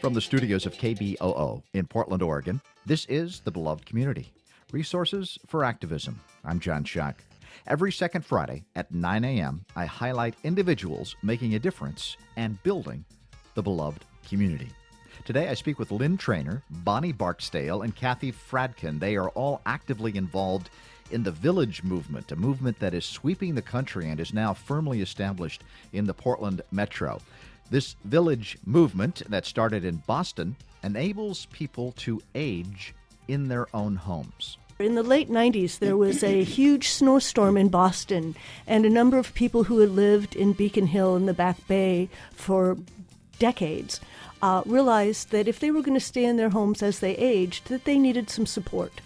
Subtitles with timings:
[0.00, 4.32] From the studios of KBOO in Portland, Oregon, this is The Beloved Community
[4.70, 6.20] Resources for Activism.
[6.44, 7.16] I'm John Shuck.
[7.66, 13.04] Every second Friday at 9 a.m., I highlight individuals making a difference and building
[13.54, 14.68] the beloved community.
[15.24, 19.00] Today, I speak with Lynn Trainer, Bonnie Barksdale, and Kathy Fradkin.
[19.00, 20.70] They are all actively involved
[21.10, 25.00] in the Village Movement, a movement that is sweeping the country and is now firmly
[25.00, 27.20] established in the Portland metro.
[27.70, 32.94] This village movement that started in Boston enables people to age
[33.26, 34.56] in their own homes.
[34.78, 38.36] In the late 90s, there was a huge snowstorm in Boston,
[38.66, 42.08] and a number of people who had lived in Beacon Hill in the Back Bay
[42.32, 42.78] for
[43.40, 44.00] decades
[44.40, 47.66] uh, realized that if they were going to stay in their homes as they aged,
[47.68, 49.00] that they needed some support.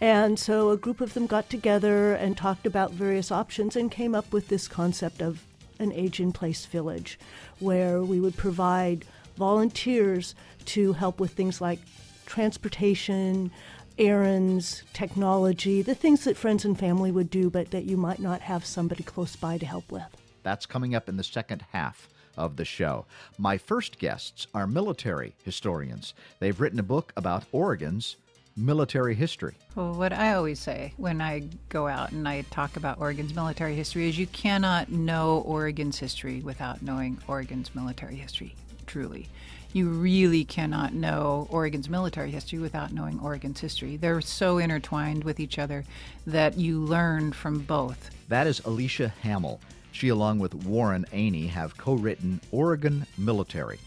[0.00, 4.14] And so a group of them got together and talked about various options and came
[4.14, 5.42] up with this concept of
[5.78, 7.18] an age in place village,
[7.58, 9.04] where we would provide
[9.36, 10.34] volunteers
[10.66, 11.80] to help with things like
[12.26, 13.50] transportation,
[13.98, 18.40] errands, technology, the things that friends and family would do, but that you might not
[18.40, 20.16] have somebody close by to help with.
[20.42, 23.06] That's coming up in the second half of the show.
[23.38, 26.14] My first guests are military historians.
[26.40, 28.16] They've written a book about Oregon's
[28.56, 29.54] military history.
[29.74, 33.74] Well, what I always say when I go out and I talk about Oregon's military
[33.74, 38.54] history is you cannot know Oregon's history without knowing Oregon's military history,
[38.86, 39.28] truly.
[39.72, 43.96] You really cannot know Oregon's military history without knowing Oregon's history.
[43.96, 45.84] They're so intertwined with each other
[46.28, 48.10] that you learn from both.
[48.28, 49.60] That is Alicia Hamill.
[49.90, 53.80] She, along with Warren Aney, have co written Oregon Military,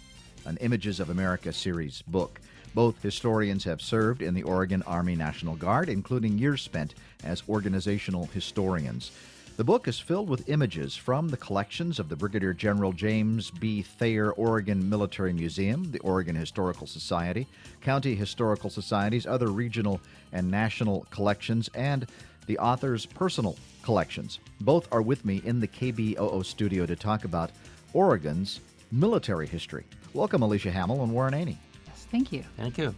[0.47, 2.39] an Images of America series book.
[2.73, 8.27] Both historians have served in the Oregon Army National Guard, including years spent as organizational
[8.27, 9.11] historians.
[9.57, 13.81] The book is filled with images from the collections of the Brigadier General James B.
[13.81, 17.47] Thayer Oregon Military Museum, the Oregon Historical Society,
[17.81, 19.99] county historical societies, other regional
[20.31, 22.07] and national collections, and
[22.45, 24.39] the author's personal collections.
[24.61, 27.51] Both are with me in the KBOO studio to talk about
[27.93, 28.61] Oregon's
[28.91, 29.83] military history.
[30.17, 31.57] Welcome, Alicia Hamill and Warren Aney.
[31.85, 32.43] Yes, thank you.
[32.57, 32.95] Thank you.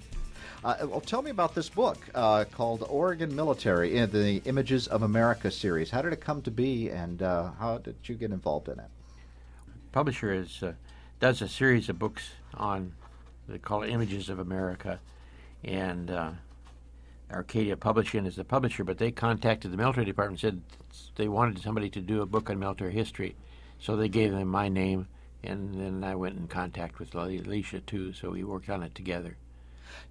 [0.63, 5.03] Uh, well, tell me about this book uh, called Oregon Military in the Images of
[5.03, 5.90] America series.
[5.90, 8.85] How did it come to be, and uh, how did you get involved in it?
[9.91, 10.72] Publisher is uh,
[11.19, 12.94] does a series of books on
[13.50, 15.02] they call it Images of America,
[15.62, 16.31] and uh,
[17.29, 18.85] Arcadia Publishing is the publisher.
[18.85, 22.50] But they contacted the military department and said they wanted somebody to do a book
[22.50, 23.35] on military history,
[23.78, 25.09] so they gave them my name
[25.44, 29.38] and then I went in contact with Alicia too, so we worked on it together.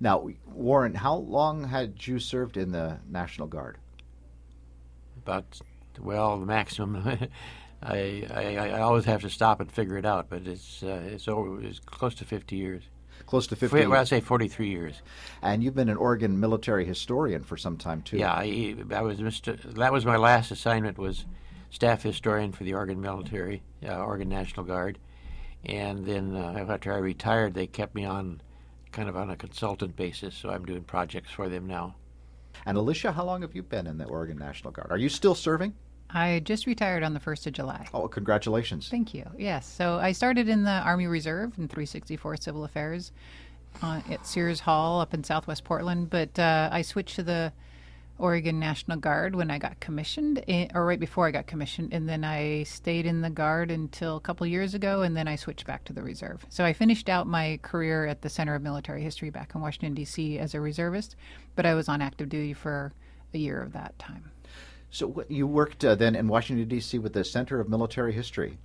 [0.00, 3.78] Now, Warren, how long had you served in the National Guard?
[5.19, 5.61] About,
[6.00, 7.06] well, the maximum.
[7.83, 11.28] I, I, I always have to stop and figure it out, but it's uh, it's
[11.28, 11.62] over.
[11.62, 12.83] It's close to fifty years.
[13.27, 13.87] Close to fifty.
[13.87, 15.00] Well, I'd say forty-three years.
[15.43, 18.17] And you've been an Oregon military historian for some time too.
[18.17, 19.61] Yeah, I, I was Mr.
[19.75, 20.99] That was my last assignment.
[20.99, 21.25] Was
[21.71, 24.99] staff historian for the Oregon Military, uh, Oregon National Guard
[25.65, 28.41] and then uh, after I retired, they kept me on
[28.93, 31.97] kind of on a consultant basis, so I'm doing projects for them now.
[32.67, 34.89] And Alicia, how long have you been in the Oregon National Guard?
[34.91, 35.75] Are you still serving?
[36.11, 37.87] I just retired on the 1st of July.
[37.93, 38.89] Oh, congratulations.
[38.89, 39.25] Thank you.
[39.37, 39.67] Yes.
[39.67, 43.13] So I started in the Army Reserve in 364 Civil Affairs
[43.83, 47.53] uh, at Sears Hall up in southwest Portland, but uh, I switched to the
[48.19, 52.25] Oregon National Guard when I got commissioned, or right before I got commissioned, and then
[52.25, 55.84] I stayed in the Guard until a couple years ago, and then I switched back
[55.84, 56.45] to the Reserve.
[56.49, 59.95] So I finished out my career at the Center of Military History back in Washington,
[59.95, 60.39] D.C.
[60.39, 61.17] as a reservist,
[61.55, 62.93] but I was on active duty for
[63.33, 64.31] a year of that time.
[64.91, 66.99] So you worked uh, then in Washington, D.C.
[66.99, 68.59] with the Center of Military History.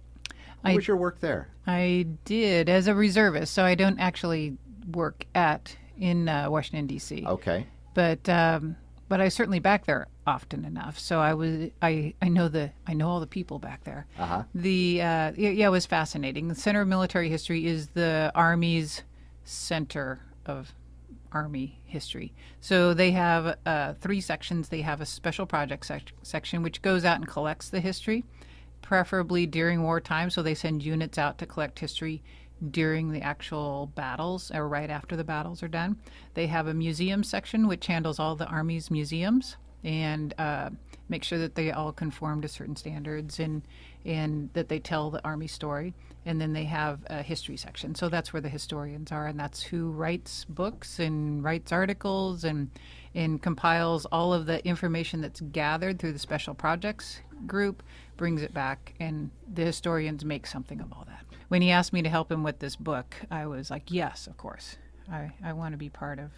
[0.62, 1.50] What I, was your work there?
[1.68, 4.58] I did as a reservist, so I don't actually
[4.92, 7.26] work at in uh, Washington, D.C.
[7.26, 7.68] Okay.
[7.94, 8.78] But um,
[9.10, 10.98] but I certainly back there often enough.
[10.98, 14.06] So I was I, I know the I know all the people back there.
[14.18, 14.44] Uh-huh.
[14.56, 16.48] The uh, yeah, it was fascinating.
[16.48, 19.04] The Center of Military History is the Army's
[19.44, 20.74] center of
[21.32, 22.34] Army history.
[22.62, 24.70] So they have uh, three sections.
[24.70, 28.24] They have a special project sec- section which goes out and collects the history,
[28.82, 30.30] preferably during wartime.
[30.30, 32.22] So they send units out to collect history
[32.72, 35.98] during the actual battles or right after the battles are done.
[36.34, 40.70] They have a museum section which handles all the Army's museums and uh,
[41.10, 43.64] make sure that they all conform to certain standards and
[44.06, 45.94] and that they tell the Army story.
[46.26, 47.96] And then they have a history section.
[47.96, 52.70] So that's where the historians are, and that's who writes books and writes articles and
[53.14, 57.84] and compiles all of the information that's gathered through the special projects group,
[58.16, 62.02] brings it back, and the historians make something of all that when he asked me
[62.02, 64.78] to help him with this book, I was like, yes, of course.
[65.08, 66.32] I, I want to be part of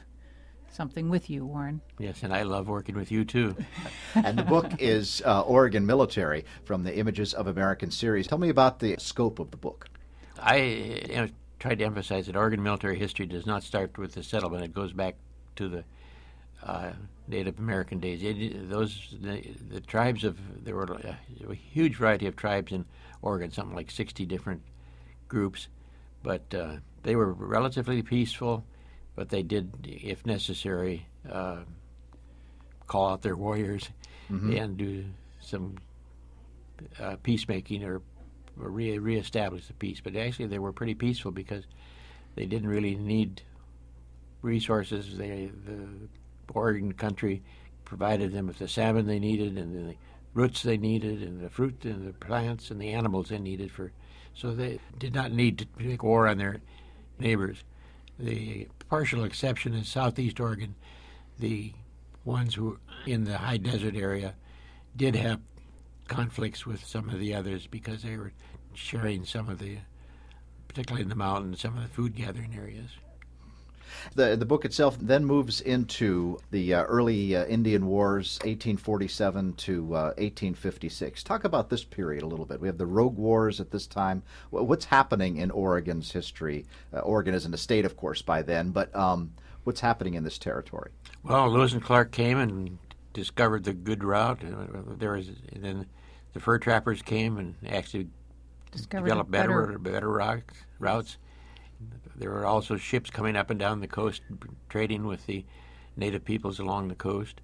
[0.70, 1.80] something with you, Warren.
[1.98, 3.56] Yes, and I love working with you too.
[4.16, 8.28] and the book is uh, Oregon Military from the Images of American series.
[8.28, 9.88] Tell me about the scope of the book.
[10.38, 11.30] I you know,
[11.60, 14.92] tried to emphasize that Oregon military history does not start with the settlement; it goes
[14.92, 15.16] back
[15.56, 15.86] to the
[16.62, 16.92] uh,
[17.30, 18.22] Native American days.
[18.22, 21.18] It, those the, the, tribes of there were a,
[21.50, 22.84] a, huge variety of tribes in
[23.22, 24.62] Oregon, something like sixty different
[25.28, 25.68] groups,
[26.24, 28.66] but uh, they were relatively peaceful.
[29.16, 31.60] But they did, if necessary, uh,
[32.88, 33.90] call out their warriors
[34.30, 34.52] mm-hmm.
[34.52, 35.06] and do
[35.40, 35.78] some
[37.00, 38.02] uh, peacemaking or,
[38.60, 40.02] or re- reestablish the peace.
[40.04, 41.64] But actually, they were pretty peaceful because
[42.36, 43.42] they didn't really need
[44.42, 45.18] resources.
[45.18, 45.88] They the
[46.54, 47.42] Oregon country
[47.86, 49.96] provided them with the salmon they needed and the
[50.34, 53.92] roots they needed and the fruit and the plants and the animals they needed for
[54.36, 56.62] so they did not need to make war on their
[57.20, 57.64] neighbors.
[58.20, 60.76] The partial exception is southeast Oregon.
[61.40, 61.74] The
[62.24, 64.36] ones who in the high desert area
[64.96, 65.40] did have
[66.08, 68.34] conflicts with some of the others because they were
[68.74, 69.78] sharing some of the,
[70.68, 72.92] particularly in the mountains, some of the food gathering areas.
[74.16, 79.86] The the book itself then moves into the uh, early uh, Indian Wars, 1847 to
[79.96, 81.24] uh, 1856.
[81.24, 82.60] Talk about this period a little bit.
[82.60, 84.24] We have the Rogue Wars at this time.
[84.50, 86.66] What's happening in Oregon's history?
[86.94, 89.32] Uh, Oregon isn't a state, of course, by then, but um,
[89.64, 90.92] what's happening in this territory?
[91.24, 92.78] Well, Lewis and Clark came and
[93.14, 94.44] discovered the good route.
[94.44, 95.86] Uh, there was then
[96.34, 98.08] the fur trappers came and actually
[98.72, 100.44] discovered developed better better, better
[100.80, 101.18] routes.
[102.18, 104.22] There were also ships coming up and down the coast,
[104.70, 105.46] trading with the
[105.98, 107.42] native peoples along the coast.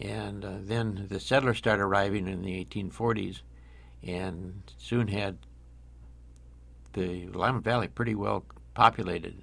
[0.00, 3.40] And uh, then the settlers started arriving in the 1840s
[4.02, 5.38] and soon had
[6.92, 8.44] the Willamette Valley pretty well
[8.74, 9.42] populated.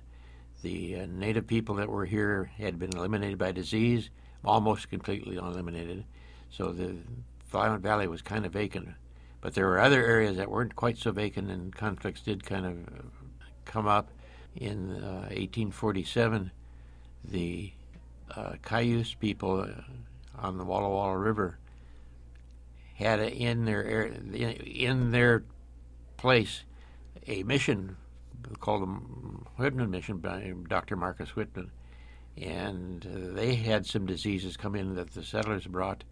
[0.62, 4.09] The uh, native people that were here had been eliminated by disease,
[4.44, 6.06] almost completely eliminated.
[6.50, 6.95] So the
[7.51, 8.89] Willamette Valley was kind of vacant.
[9.41, 12.77] But there were other areas that weren't quite so vacant, and conflicts did kind of
[13.65, 14.09] come up
[14.55, 16.51] in uh, 1847,
[17.23, 17.71] the
[18.35, 19.81] uh, Cayuse people uh,
[20.37, 21.57] on the Walla Walla River
[22.95, 25.43] had a, in their in their
[26.17, 26.63] place
[27.27, 27.97] a mission
[28.59, 28.85] called the
[29.57, 30.95] Whitman Mission by Dr.
[30.95, 31.71] Marcus Whitman,
[32.37, 36.03] and uh, they had some diseases come in that the settlers brought,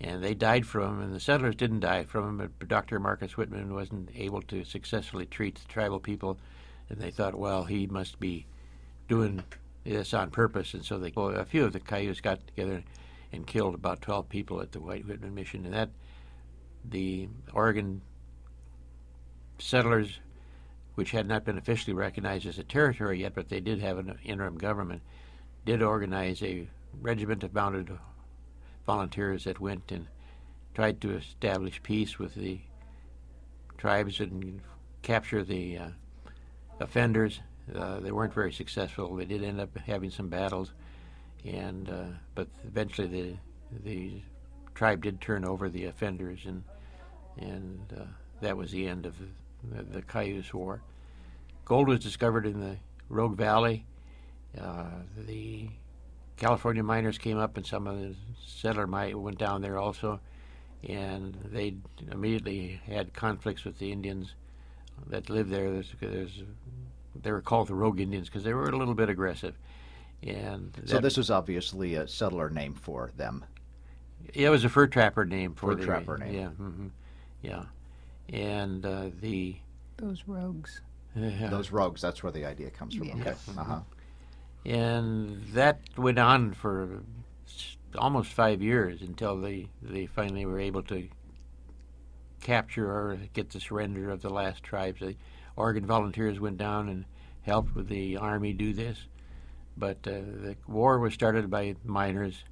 [0.00, 2.98] and they died from them, and the settlers didn't die from them, but Dr.
[2.98, 6.38] Marcus Whitman wasn't able to successfully treat the tribal people
[6.94, 8.46] and they thought, well, he must be
[9.08, 9.42] doing
[9.84, 12.84] this on purpose, and so they well, a few of the Cayuse got together
[13.32, 15.90] and killed about 12 people at the White Whitman Mission, and that
[16.88, 18.00] the Oregon
[19.58, 20.20] settlers,
[20.94, 24.16] which had not been officially recognized as a territory yet, but they did have an
[24.24, 25.02] interim government,
[25.64, 26.68] did organize a
[27.00, 27.90] regiment of mounted
[28.86, 30.06] volunteers that went and
[30.74, 32.60] tried to establish peace with the
[33.78, 34.60] tribes and
[35.02, 35.88] capture the uh,
[36.80, 37.40] offenders.
[37.74, 39.14] Uh, they weren't very successful.
[39.14, 40.72] They did end up having some battles,
[41.44, 43.36] and uh, but eventually the
[43.84, 44.22] the
[44.74, 46.62] tribe did turn over the offenders, and
[47.38, 48.04] and uh,
[48.40, 50.82] that was the end of the, the, Cayuse War.
[51.64, 52.76] Gold was discovered in the
[53.08, 53.86] Rogue Valley.
[54.60, 54.90] Uh,
[55.26, 55.68] the
[56.36, 58.14] California miners came up, and some of the
[58.46, 60.20] settler might went down there also,
[60.86, 61.76] and they
[62.12, 64.34] immediately had conflicts with the Indians
[65.08, 65.70] that lived there.
[65.70, 66.42] There's, there's
[67.22, 69.56] they were called the Rogue Indians because they were a little bit aggressive.
[70.22, 73.44] And so this was obviously a settler name for them.
[74.32, 76.34] Yeah, it was a fur trapper name for fur the trapper name.
[76.34, 76.86] Yeah, mm-hmm,
[77.42, 77.64] yeah,
[78.32, 79.56] and uh, the
[79.98, 80.80] those rogues.
[81.14, 81.48] Yeah.
[81.48, 82.00] Those rogues.
[82.00, 83.08] That's where the idea comes from.
[83.08, 83.14] Yeah.
[83.16, 83.34] Okay.
[83.56, 83.80] Uh-huh.
[84.64, 87.02] And that went on for
[87.96, 91.06] almost five years until they they finally were able to
[92.44, 95.00] capture or get the surrender of the last tribes.
[95.00, 95.16] The
[95.56, 97.04] Oregon volunteers went down and
[97.42, 98.98] helped with the army do this,
[99.76, 102.44] but uh, the war was started by miners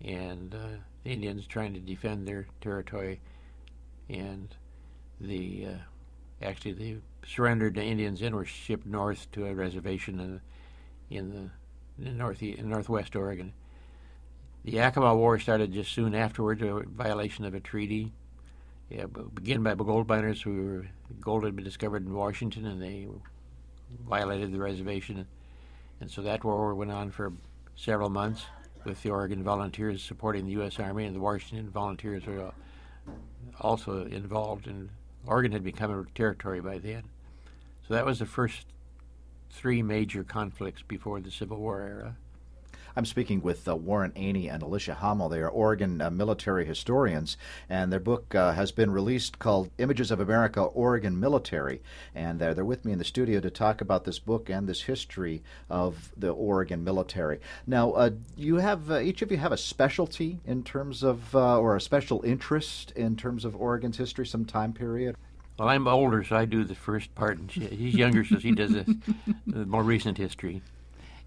[0.00, 3.20] and uh, the Indians trying to defend their territory,
[4.08, 4.54] and
[5.20, 6.96] the uh, actually the
[7.26, 10.40] surrendered Indians in were shipped north to a reservation in,
[11.16, 11.30] in
[11.98, 13.52] the in north in northwest Oregon.
[14.64, 18.12] The Yakima War started just soon afterwards, a violation of a treaty
[18.90, 20.86] yeah, began by the gold miners who were
[21.20, 23.06] gold had been discovered in Washington, and they
[24.08, 25.26] violated the reservation,
[26.00, 27.32] and so that war went on for
[27.76, 28.44] several months
[28.84, 30.78] with the Oregon Volunteers supporting the U.S.
[30.78, 33.12] Army, and the Washington Volunteers were uh,
[33.60, 34.66] also involved.
[34.66, 34.88] And
[35.26, 37.04] Oregon had become a territory by then.
[37.86, 38.66] So that was the first
[39.50, 42.16] three major conflicts before the Civil War era.
[42.96, 45.28] I'm speaking with uh, Warren Aney and Alicia Hamel.
[45.28, 47.36] They are Oregon uh, military historians,
[47.68, 51.80] and their book uh, has been released called Images of America Oregon Military.
[52.14, 54.82] And they're, they're with me in the studio to talk about this book and this
[54.82, 57.40] history of the Oregon military.
[57.66, 61.58] Now, uh, you have uh, each of you have a specialty in terms of, uh,
[61.58, 65.16] or a special interest in terms of Oregon's history, some time period.
[65.58, 68.52] Well, I'm older, so I do the first part, and she, he's younger, so he
[68.52, 68.96] does the,
[69.46, 70.62] the more recent history.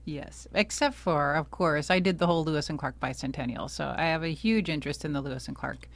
[0.03, 4.05] Yes, except for, of course, I did the whole Lewis and Clark bicentennial, so I
[4.05, 5.87] have a huge interest in the Lewis and Clark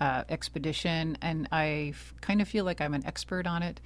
[0.00, 3.80] uh, expedition, and I f- kind of feel like I'm an expert on it.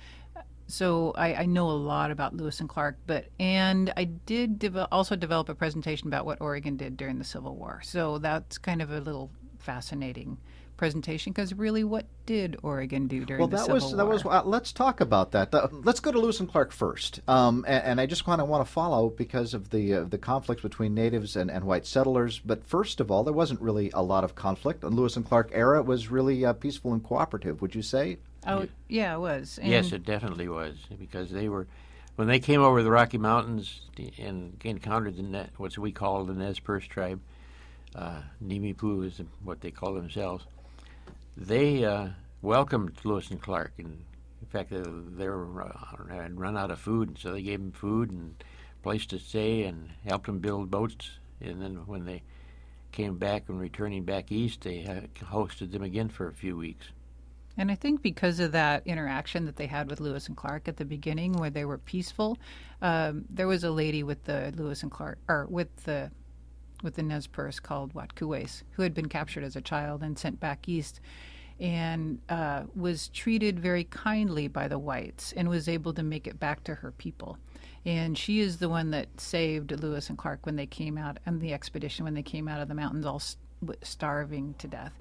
[0.66, 5.14] So I, I, know a lot about Lewis and Clark, but and I did also
[5.14, 7.82] develop a presentation about what Oregon did during the Civil War.
[7.84, 10.38] So that's kind of a little fascinating
[10.76, 13.96] presentation because really, what did Oregon do during well, the that Civil was, War?
[13.96, 14.24] That was.
[14.24, 15.54] Uh, let's talk about that.
[15.54, 18.48] Uh, let's go to Lewis and Clark first, um, and, and, I just kind of
[18.48, 22.38] want to follow because of the uh, the conflicts between natives and, and white settlers.
[22.38, 24.80] But first of all, there wasn't really a lot of conflict.
[24.80, 27.62] The Lewis and Clark era was really uh, peaceful and cooperative.
[27.62, 28.18] Would you say?
[28.46, 29.58] Oh, yeah, it was.
[29.60, 31.66] And yes, it definitely was because they were
[32.16, 33.80] when they came over the Rocky Mountains
[34.18, 37.20] and encountered the what we call the Nez Perce tribe.
[37.94, 40.44] Uh, Nimiipuu is what they call themselves
[41.36, 42.08] they uh,
[42.42, 44.04] welcomed Lewis and Clark, and
[44.40, 47.60] in fact, they, they were uh, had run out of food, and so they gave
[47.60, 48.42] them food and
[48.82, 51.18] place to stay, and helped them build boats.
[51.40, 52.22] And then when they
[52.92, 54.84] came back and returning back east, they
[55.20, 56.86] hosted them again for a few weeks.
[57.56, 60.76] And I think because of that interaction that they had with Lewis and Clark at
[60.76, 62.36] the beginning, where they were peaceful,
[62.82, 66.10] um, there was a lady with the Lewis and Clark, or with the
[66.82, 70.40] with the Nez Perce called Watkuweis, who had been captured as a child and sent
[70.40, 71.00] back east
[71.60, 76.40] and uh, was treated very kindly by the whites and was able to make it
[76.40, 77.38] back to her people.
[77.86, 81.38] And she is the one that saved Lewis and Clark when they came out on
[81.38, 83.22] the expedition, when they came out of the mountains all
[83.82, 84.92] starving to death.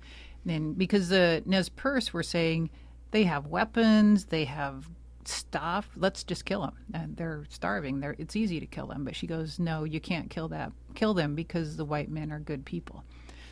[0.48, 2.70] And because the Nez Perce were saying
[3.12, 4.90] they have weapons, they have
[5.28, 5.90] stuff.
[5.96, 6.78] Let's just kill them.
[6.94, 8.00] And they're starving.
[8.00, 9.06] They're, it's easy to kill them.
[9.06, 10.72] But she goes, no, you can't kill that.
[10.96, 13.04] Kill them because the white men are good people.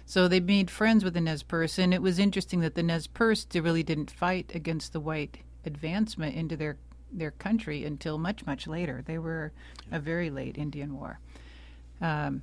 [0.06, 3.08] So they made friends with the Nez Perce, and it was interesting that the Nez
[3.08, 6.78] Perce really didn't fight against the white advancement into their
[7.14, 9.04] their country until much much later.
[9.06, 9.52] They were
[9.92, 11.20] a very late Indian War.
[12.00, 12.42] Um,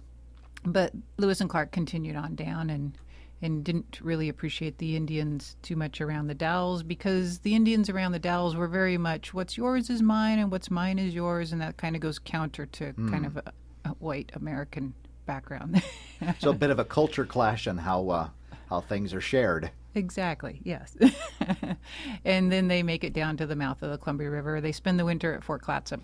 [0.64, 2.96] but Lewis and Clark continued on down and
[3.40, 8.12] and didn't really appreciate the Indians too much around the Dalles because the Indians around
[8.12, 11.60] the Dalles were very much what's yours is mine and what's mine is yours, and
[11.60, 13.10] that kind of goes counter to mm.
[13.10, 13.52] kind of a,
[13.84, 14.92] a, white American
[15.26, 15.82] background.
[16.40, 18.28] so a bit of a culture clash on how uh,
[18.68, 19.70] how things are shared.
[19.94, 20.60] Exactly.
[20.64, 20.96] Yes.
[22.24, 24.60] and then they make it down to the mouth of the Columbia River.
[24.60, 26.00] They spend the winter at Fort Clatsop,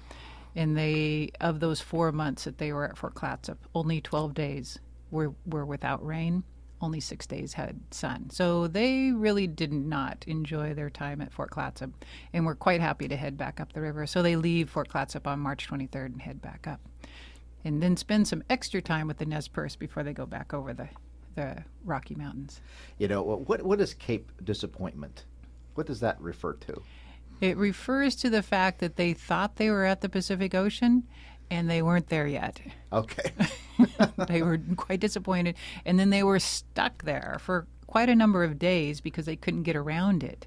[0.54, 4.78] and they of those four months that they were at Fort Clatsop, only twelve days
[5.10, 6.44] were were without rain
[6.84, 8.30] only six days had sun.
[8.30, 11.90] So they really did not enjoy their time at Fort Clatsop
[12.32, 14.06] and were quite happy to head back up the river.
[14.06, 16.80] So they leave Fort Clatsop on March 23rd and head back up.
[17.64, 20.74] And then spend some extra time with the Nez Perce before they go back over
[20.74, 20.88] the,
[21.34, 22.60] the Rocky Mountains.
[22.98, 25.24] You know, what, what is Cape Disappointment?
[25.74, 26.82] What does that refer to?
[27.40, 31.04] It refers to the fact that they thought they were at the Pacific Ocean
[31.50, 32.60] and they weren't there yet.
[32.92, 33.32] Okay.
[34.28, 35.56] they were quite disappointed.
[35.84, 39.62] And then they were stuck there for quite a number of days because they couldn't
[39.62, 40.46] get around it.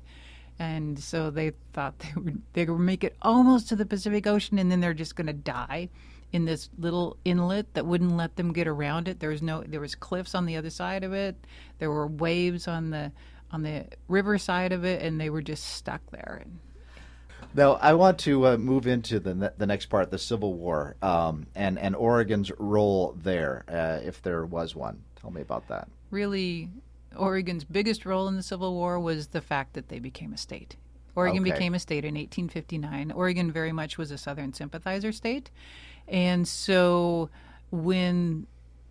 [0.59, 4.57] And so they thought they would they would make it almost to the Pacific Ocean
[4.59, 5.89] and then they're just going to die
[6.31, 9.19] in this little inlet that wouldn't let them get around it.
[9.19, 11.35] There was no there was cliffs on the other side of it.
[11.79, 13.11] There were waves on the
[13.51, 16.41] on the river side of it and they were just stuck there.
[16.43, 16.59] And
[17.53, 20.95] now, I want to uh, move into the ne- the next part, the Civil War,
[21.01, 25.03] um, and and Oregon's role there, uh, if there was one.
[25.19, 25.87] Tell me about that.
[26.11, 26.69] Really,
[27.15, 30.75] Oregon's biggest role in the Civil War was the fact that they became a state.
[31.15, 31.51] Oregon okay.
[31.51, 33.11] became a state in 1859.
[33.11, 35.49] Oregon very much was a Southern sympathizer state,
[36.07, 37.29] and so
[37.71, 38.45] when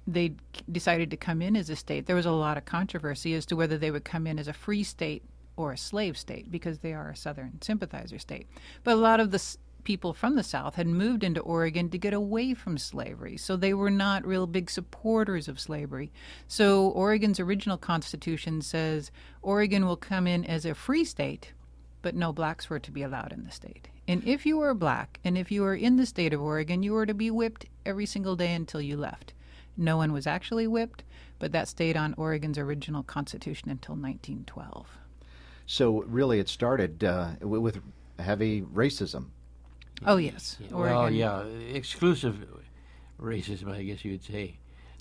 [0.07, 0.35] they
[0.71, 3.57] decided to come in as a state, there was a lot of controversy as to
[3.57, 5.23] whether they would come in as a free state
[5.57, 8.47] or a slave state because they are a Southern sympathizer state.
[8.85, 11.99] But a lot of the s- people from the South had moved into Oregon to
[11.99, 16.13] get away from slavery, so they were not real big supporters of slavery.
[16.49, 19.11] So Oregon's original constitution says
[19.43, 21.53] Oregon will come in as a free state,
[22.03, 23.89] but no blacks were to be allowed in the state.
[24.09, 26.93] And if you were black and if you were in the state of Oregon, you
[26.93, 29.33] were to be whipped every single day until you left.
[29.77, 31.05] No one was actually whipped,
[31.39, 34.89] but that stayed on Oregon's original constitution until 1912.
[35.67, 37.81] So really, it started uh, with
[38.19, 39.27] heavy racism.
[40.05, 41.43] Oh yes, Yeah, Well, yeah,
[41.73, 42.47] exclusive
[43.21, 44.59] racism, I guess you would say.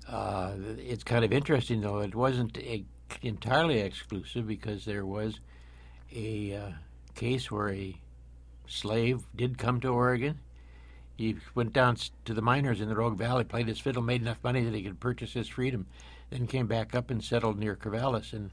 [0.07, 1.99] Uh, it's kind of interesting, though.
[1.99, 2.85] It wasn't a,
[3.21, 5.39] entirely exclusive because there was
[6.15, 6.71] a uh,
[7.13, 7.95] case where a
[8.67, 10.39] slave did come to Oregon.
[11.17, 14.43] He went down to the miners in the Rogue Valley, played his fiddle, made enough
[14.43, 15.87] money that he could purchase his freedom,
[16.29, 18.33] then came back up and settled near Corvallis.
[18.33, 18.51] And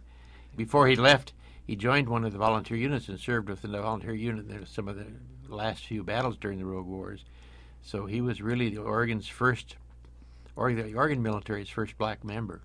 [0.56, 1.32] before he left,
[1.66, 4.88] he joined one of the volunteer units and served with the volunteer unit in some
[4.88, 5.06] of the
[5.48, 7.24] last few battles during the Rogue Wars.
[7.82, 9.76] So he was really the Oregon's first,
[10.56, 12.60] or the Oregon military's first black member.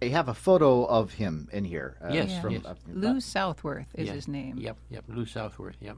[0.00, 1.96] You have a photo of him in here.
[2.02, 2.64] uh, Yes, from, yes.
[2.64, 4.14] uh, Lou Southworth is Yeah.
[4.14, 4.58] his name.
[4.58, 5.76] Yep, yep, Lou Southworth.
[5.80, 5.96] Yep.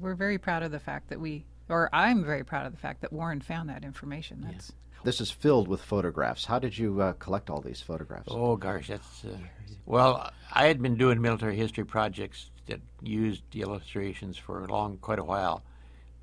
[0.00, 3.02] We're very proud of the fact that we, or I'm very proud of the fact
[3.02, 4.40] that Warren found that information.
[4.42, 4.72] That's
[5.04, 6.46] This is filled with photographs.
[6.46, 8.28] How did you uh, collect all these photographs?
[8.30, 9.36] Oh gosh, that's uh,
[9.84, 10.32] well.
[10.50, 15.18] I had been doing military history projects that used the illustrations for a long, quite
[15.18, 15.62] a while,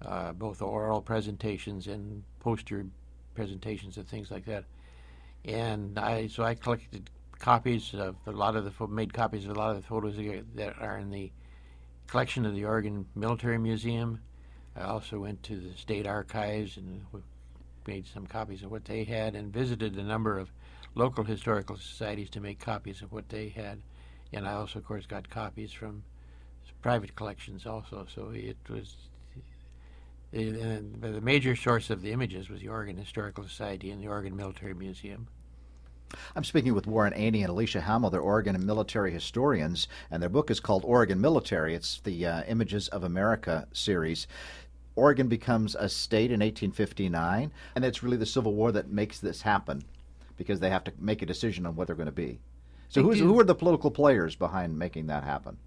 [0.03, 2.87] uh, both oral presentations and poster
[3.35, 4.63] presentations and things like that.
[5.45, 9.59] And I so I collected copies of a lot of the made copies of a
[9.59, 10.15] lot of the photos
[10.55, 11.31] that are in the
[12.07, 14.21] collection of the Oregon Military Museum.
[14.75, 17.05] I also went to the state archives and
[17.87, 20.51] made some copies of what they had and visited a number of
[20.95, 23.81] local historical societies to make copies of what they had.
[24.33, 26.03] And I also, of course, got copies from
[26.81, 28.07] private collections also.
[28.13, 28.95] So it was.
[30.31, 34.73] the major source of the images was the Oregon Historical Society and the Oregon Military
[34.73, 35.27] Museum.
[36.35, 38.09] I'm speaking with Warren Aney and Alicia Hamill.
[38.09, 41.73] They're Oregon military historians, and their book is called Oregon Military.
[41.73, 44.27] It's the uh, Images of America series.
[44.95, 49.41] Oregon becomes a state in 1859, and it's really the Civil War that makes this
[49.41, 49.83] happen
[50.37, 52.39] because they have to make a decision on what they're going to be.
[52.89, 55.57] So, who's, who are the political players behind making that happen?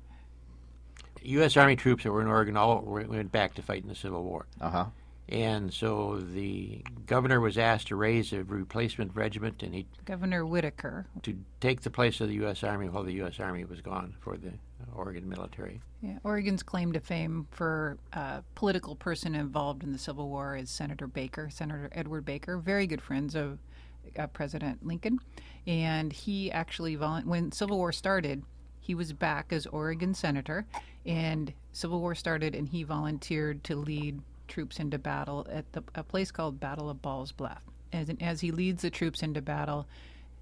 [1.23, 1.57] U.S.
[1.57, 4.47] Army troops that were in Oregon all went back to fight in the Civil War.
[4.61, 4.85] Uh huh.
[5.27, 11.07] And so the governor was asked to raise a replacement regiment and he Governor Whiteaker.
[11.23, 12.63] to take the place of the U.S.
[12.63, 13.41] Army while the U.S.
[13.41, 14.53] Army was gone for the
[14.95, 15.81] Oregon military.
[16.03, 20.71] Yeah, Oregon's claim to fame for a political person involved in the Civil War is
[20.71, 23.59] Senator Baker, Senator Edward Baker, very good friends of
[24.19, 25.19] uh, President Lincoln,
[25.67, 28.43] and he actually when Civil War started,
[28.81, 30.67] he was back as Oregon senator,
[31.07, 36.03] and Civil War started, and he volunteered to lead troops into battle at the, a
[36.03, 37.63] place called Battle of Balls Bluff.
[37.93, 39.87] As, as he leads the troops into battle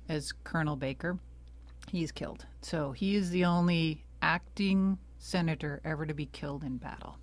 [0.08, 1.18] as Colonel Baker,
[1.90, 2.46] he's killed.
[2.62, 7.18] So he is the only acting senator ever to be killed in battle.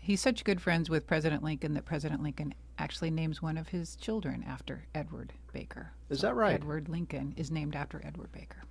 [0.00, 3.96] He's such good friends with President Lincoln that President Lincoln actually names one of his
[3.96, 5.92] children after Edward Baker.
[6.10, 6.54] Is that right?
[6.54, 8.64] Edward Lincoln is named after Edward Baker.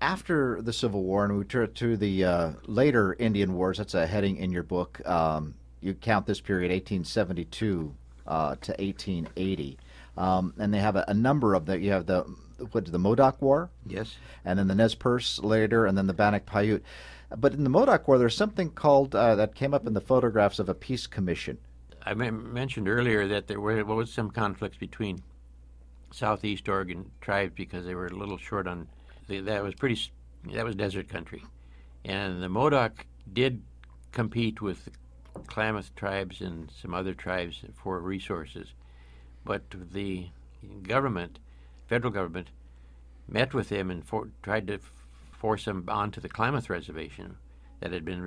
[0.00, 4.06] After the Civil War, and we turn to the uh, later Indian Wars, that's a
[4.06, 5.06] heading in your book.
[5.06, 7.94] Um, you count this period 1872
[8.26, 9.78] uh, to 1880.
[10.16, 12.24] Um, and they have a, a number of the, you have the,
[12.72, 13.70] what, the Modoc War?
[13.86, 14.16] Yes.
[14.44, 16.82] and then the Nez Perce later, and then the Bannock Paiute.
[17.36, 20.58] But in the Modoc War, there's something called uh, that came up in the photographs
[20.58, 21.58] of a peace commission.
[22.04, 25.22] I mentioned earlier that there were was some conflicts between
[26.12, 28.88] Southeast Oregon tribes because they were a little short on.
[29.28, 30.00] The, that was pretty.
[30.52, 31.44] That was desert country,
[32.04, 33.62] and the Modoc did
[34.12, 34.92] compete with the
[35.46, 38.72] Klamath tribes and some other tribes for resources,
[39.44, 40.28] but the
[40.82, 41.38] government,
[41.90, 42.50] federal government,
[43.26, 44.78] met with them and for, tried to
[45.32, 47.36] force them onto the Klamath reservation
[47.80, 48.22] that had been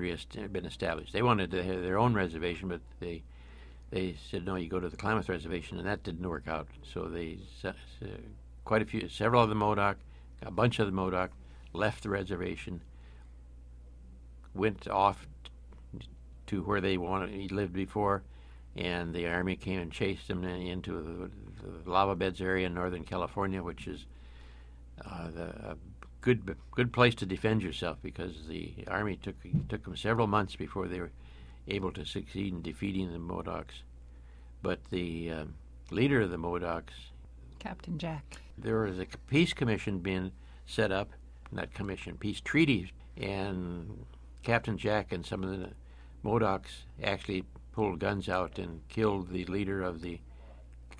[0.52, 1.14] been established.
[1.14, 3.24] They wanted to have their own reservation, but they
[3.90, 6.68] they said no, you go to the Klamath reservation, and that didn't work out.
[6.94, 7.40] So they
[8.66, 9.98] quite a few, several of the Modoc,
[10.42, 11.32] a bunch of the Modoc,
[11.72, 12.82] left the reservation,
[14.54, 15.26] went off
[16.48, 18.24] to where they wanted he lived before,
[18.76, 21.30] and the army came and chased them into the,
[21.68, 24.06] the lava beds area in northern California, which is
[25.06, 25.78] uh, the, a
[26.22, 29.36] good good place to defend yourself because the army took
[29.70, 31.12] took them several months before they were
[31.68, 33.84] able to succeed in defeating the Modocs.
[34.62, 35.54] But the um
[35.92, 37.12] leader of the Modocs,
[37.60, 38.38] Captain Jack.
[38.58, 40.32] there was a peace commission being
[40.66, 41.12] set up,
[41.52, 44.06] not commission, peace treaty, and
[44.42, 45.70] Captain Jack and some of the
[46.24, 50.20] Modocs actually pulled guns out and killed the leader of the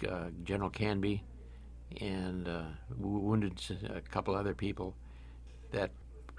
[0.10, 1.24] uh, General Canby
[2.02, 2.64] and uh,
[2.98, 3.62] wounded
[3.96, 4.96] a couple other people.
[5.72, 5.92] That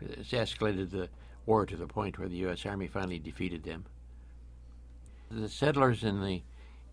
[0.03, 1.09] escalated the
[1.47, 2.67] war to the point where the U.S.
[2.67, 3.85] Army finally defeated them.
[5.31, 6.43] The settlers and the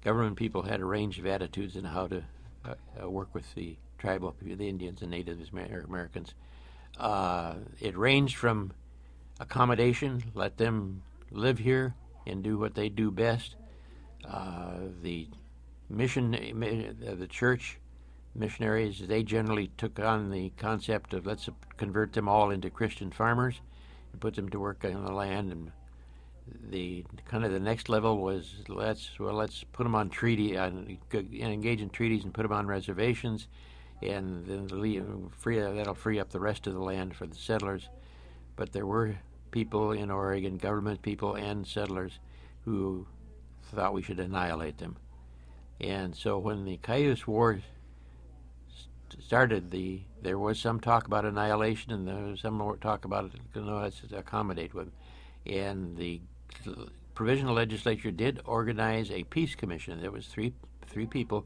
[0.04, 2.24] government people had a range of attitudes in how to
[2.66, 6.34] uh, uh, work with the tribal, the Indians and Native Americans.
[7.00, 8.72] Uh, it ranged from
[9.40, 11.02] accommodation, let them
[11.32, 13.56] live here and do what they do best.
[14.26, 15.28] Uh, the
[15.90, 16.32] mission,
[17.02, 17.80] the church
[18.36, 23.62] missionaries, they generally took on the concept of let's convert them all into Christian farmers
[24.12, 25.52] and put them to work on the land.
[25.52, 25.72] And
[26.70, 30.98] the kind of the next level was let's well let's put them on treaty and
[31.14, 33.48] engage in treaties and put them on reservations,
[34.02, 37.90] and then free that'll free up the rest of the land for the settlers.
[38.56, 39.16] But there were
[39.52, 42.20] people in Oregon, government people and settlers,
[42.66, 43.06] who
[43.74, 44.98] thought we should annihilate them.
[45.80, 47.60] And so when the Cayuse War
[49.20, 53.32] started, the there was some talk about annihilation, and there was some more talk about
[53.56, 54.92] you know, let's accommodate with.
[55.46, 56.22] And the
[57.16, 60.00] provisional legislature did organize a peace commission.
[60.02, 60.54] There was three
[60.86, 61.46] three people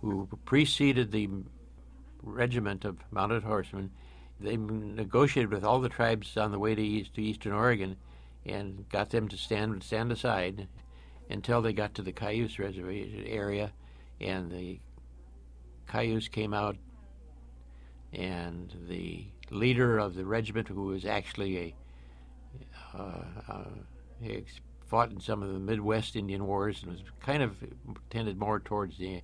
[0.00, 1.28] who preceded the
[2.22, 3.90] regiment of mounted horsemen.
[4.42, 7.96] They negotiated with all the tribes on the way to east to eastern Oregon,
[8.44, 10.68] and got them to stand stand aside
[11.30, 13.72] until they got to the Cayuse reservation area,
[14.20, 14.80] and the
[15.88, 16.76] Cayuse came out,
[18.12, 21.74] and the leader of the regiment, who was actually a
[22.94, 23.64] uh, uh,
[24.20, 24.44] he
[24.86, 27.56] fought in some of the Midwest Indian wars and was kind of
[28.10, 29.22] tended more towards the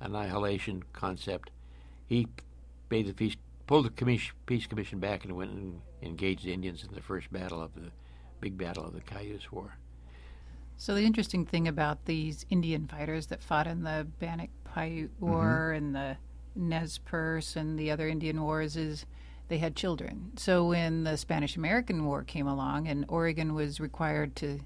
[0.00, 1.50] annihilation concept.
[2.06, 2.26] He
[2.90, 3.36] made the peace,
[3.70, 7.32] pulled the commission, peace commission back and went and engaged the Indians in the first
[7.32, 7.92] battle of the
[8.40, 9.76] big battle of the Cayuse War.
[10.76, 15.72] So the interesting thing about these Indian fighters that fought in the Bannock Paiute War
[15.72, 15.76] mm-hmm.
[15.76, 16.16] and the
[16.56, 19.06] Nez Perce and the other Indian wars is
[19.46, 20.32] they had children.
[20.34, 24.58] So when the Spanish American War came along and Oregon was required to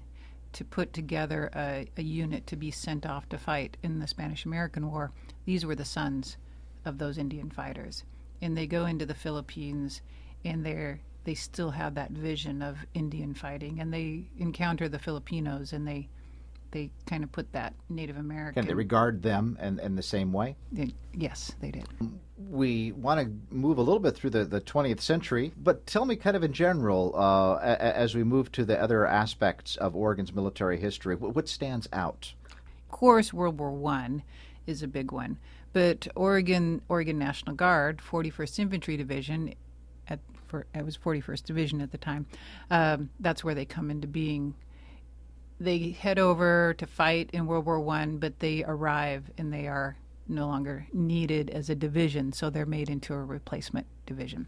[0.53, 4.45] to put together a, a unit to be sent off to fight in the Spanish
[4.45, 5.11] American War,
[5.45, 6.37] these were the sons
[6.85, 8.03] of those Indian fighters.
[8.41, 10.01] And they go into the Philippines
[10.43, 15.73] and they're they still have that vision of Indian fighting, and they encounter the Filipinos,
[15.73, 16.07] and they
[16.71, 18.61] they kind of put that Native American.
[18.61, 20.57] Can they regard them in, in the same way?
[20.73, 21.87] They, yes, they did.
[22.49, 26.17] We want to move a little bit through the, the 20th century, but tell me,
[26.17, 30.33] kind of in general, uh, a, as we move to the other aspects of Oregon's
[30.33, 32.33] military history, what, what stands out?
[32.51, 34.23] Of course, World War One
[34.67, 35.37] is a big one,
[35.75, 39.53] but Oregon Oregon National Guard, 41st Infantry Division,
[40.47, 42.27] for it was 41st Division at the time.
[42.71, 44.55] Um, that's where they come into being.
[45.59, 49.97] They head over to fight in World War One, but they arrive and they are
[50.29, 54.47] no longer needed as a division, so they're made into a replacement division.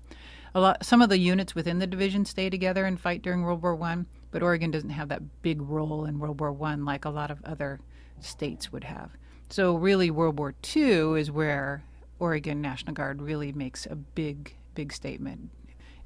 [0.56, 3.62] A lot, some of the units within the division stay together and fight during World
[3.62, 7.10] War One, but Oregon doesn't have that big role in World War One like a
[7.10, 7.82] lot of other
[8.22, 9.12] states would have.
[9.50, 11.84] So really, World War II is where
[12.20, 15.52] Oregon National Guard really makes a big, big statement.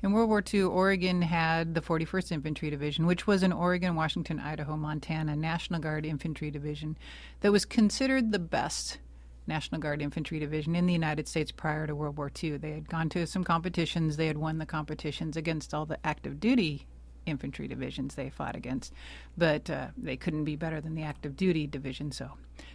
[0.04, 4.40] In World War II, Oregon had the 41st Infantry Division, which was an Oregon, Washington,
[4.40, 6.98] Idaho, Montana National Guard infantry division
[7.42, 9.00] that was considered the best
[9.48, 12.58] National Guard infantry division in the United States prior to World War II.
[12.58, 16.40] They had gone to some competitions, they had won the competitions against all the active
[16.40, 16.88] duty
[17.26, 18.94] infantry divisions they fought against,
[19.38, 22.32] but uh, they couldn't be better than the active duty division, so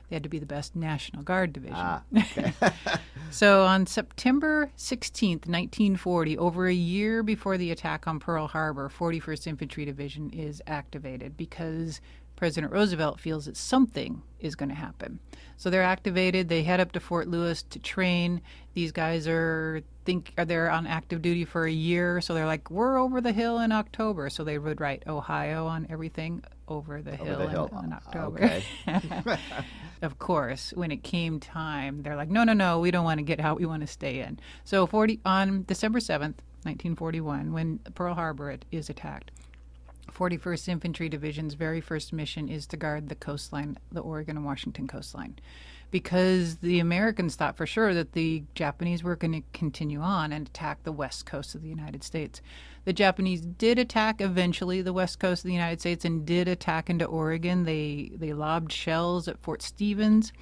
[0.09, 1.76] they had to be the best National Guard division.
[1.76, 2.52] Ah, okay.
[3.30, 9.46] so on September 16th, 1940, over a year before the attack on Pearl Harbor, 41st
[9.46, 12.00] Infantry Division is activated because
[12.37, 15.18] President Roosevelt feels that something is going to happen.
[15.57, 16.49] So they're activated.
[16.49, 18.42] They head up to Fort Lewis to train.
[18.75, 22.70] These guys are think are there on active duty for a year, so they're like,
[22.70, 24.31] we're over the hill in October.
[24.31, 27.70] So they would write Ohio on everything over the over hill, the hill.
[27.72, 28.44] In, in ah, October.
[28.44, 29.38] Okay.
[30.03, 33.25] of course, when it came time, they're like, no, no, no, we don't want to
[33.25, 33.59] get out.
[33.59, 34.38] We want to stay in.
[34.64, 39.31] So 40 on December 7th, 1941, when Pearl Harbor is attacked,
[40.12, 44.87] 41st Infantry Division's very first mission is to guard the coastline, the Oregon and Washington
[44.87, 45.38] coastline,
[45.90, 50.49] because the Americans thought for sure that the Japanese were going to continue on and
[50.49, 52.40] attack the west coast of the United States.
[52.85, 56.88] The Japanese did attack eventually the west coast of the United States and did attack
[56.88, 57.64] into Oregon.
[57.64, 60.33] They they lobbed shells at Fort Stevens,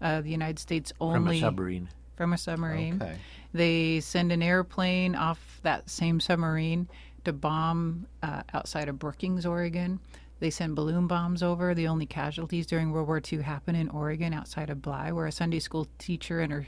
[0.00, 1.88] uh, the United States only from a submarine.
[2.16, 3.02] From a submarine.
[3.02, 3.16] Okay.
[3.52, 6.88] They send an airplane off that same submarine
[7.28, 10.00] to bomb uh, outside of Brookings, Oregon.
[10.40, 11.74] They send balloon bombs over.
[11.74, 15.32] The only casualties during World War II happen in Oregon, outside of Bly, where a
[15.32, 16.66] Sunday school teacher and her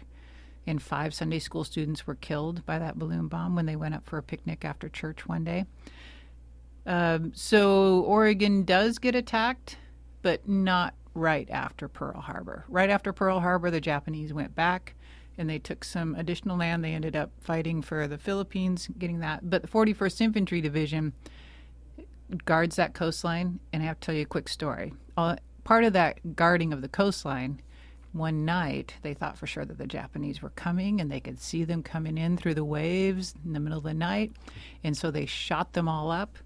[0.67, 4.07] and five Sunday school students were killed by that balloon bomb when they went up
[4.07, 5.65] for a picnic after church one day.
[6.85, 9.79] Um, so Oregon does get attacked,
[10.21, 12.67] but not right after Pearl Harbor.
[12.69, 14.95] Right after Pearl Harbor, the Japanese went back
[15.41, 16.85] and they took some additional land.
[16.85, 19.49] They ended up fighting for the Philippines, getting that.
[19.49, 21.15] But the 41st Infantry Division
[22.45, 24.93] guards that coastline, and I have to tell you a quick story.
[25.17, 27.63] Uh, part of that guarding of the coastline,
[28.13, 31.65] one night they thought for sure that the Japanese were coming, and they could see
[31.65, 34.33] them coming in through the waves in the middle of the night,
[34.85, 36.37] and so they shot them all up.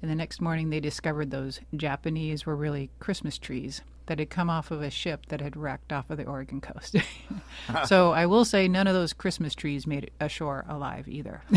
[0.00, 4.50] And the next morning, they discovered those Japanese were really Christmas trees that had come
[4.50, 6.96] off of a ship that had wrecked off of the Oregon coast.
[7.86, 11.42] so I will say none of those Christmas trees made it ashore alive either.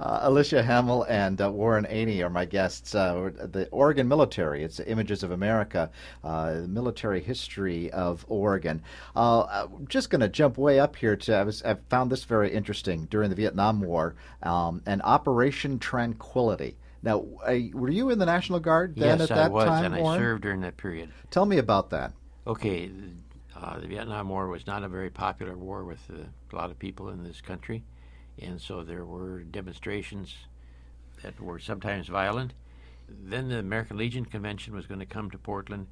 [0.00, 2.94] Uh, Alicia Hamel and uh, Warren Aney are my guests.
[2.94, 5.90] Uh, the Oregon military, it's Images of America,
[6.24, 8.82] uh, military history of Oregon.
[9.14, 12.24] Uh, I'm just going to jump way up here to, I, was, I found this
[12.24, 16.76] very interesting during the Vietnam War, um, and Operation Tranquility.
[17.02, 19.92] Now, were you in the National Guard then yes, at that I was, time?
[19.92, 20.20] and Warren?
[20.20, 21.10] I served during that period.
[21.30, 22.12] Tell me about that.
[22.46, 22.90] Okay,
[23.54, 26.78] uh, the Vietnam War was not a very popular war with uh, a lot of
[26.78, 27.84] people in this country,
[28.40, 30.34] and so there were demonstrations
[31.22, 32.54] that were sometimes violent.
[33.08, 35.86] Then the American Legion Convention was going to come to Portland,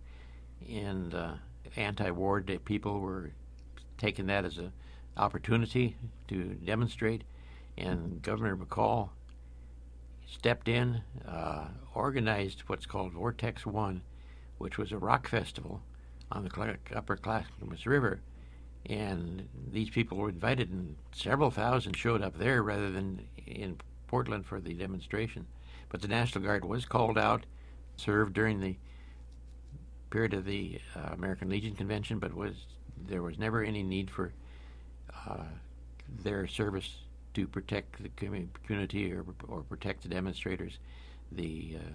[0.69, 1.35] and uh,
[1.77, 3.33] anti-war people were
[3.99, 4.73] taking that as an
[5.17, 5.97] opportunity
[6.29, 7.23] to demonstrate,
[7.79, 9.11] and Governor McCall
[10.27, 14.03] stepped in, uh, organized what's called Vortex One,
[14.59, 15.81] which was a rock festival
[16.31, 18.21] on the Upper Clackamas River.
[18.87, 24.47] And these people were invited, and several thousand showed up there rather than in Portland
[24.47, 25.47] for the demonstration.
[25.89, 27.47] But the National Guard was called out,
[27.97, 28.77] served during the
[30.11, 32.55] period of the uh, American Legion Convention, but was
[33.09, 34.33] there was never any need for
[35.29, 35.45] uh,
[36.23, 36.95] their service
[37.37, 40.79] to protect the community or, or protect the demonstrators.
[41.33, 41.89] The uh,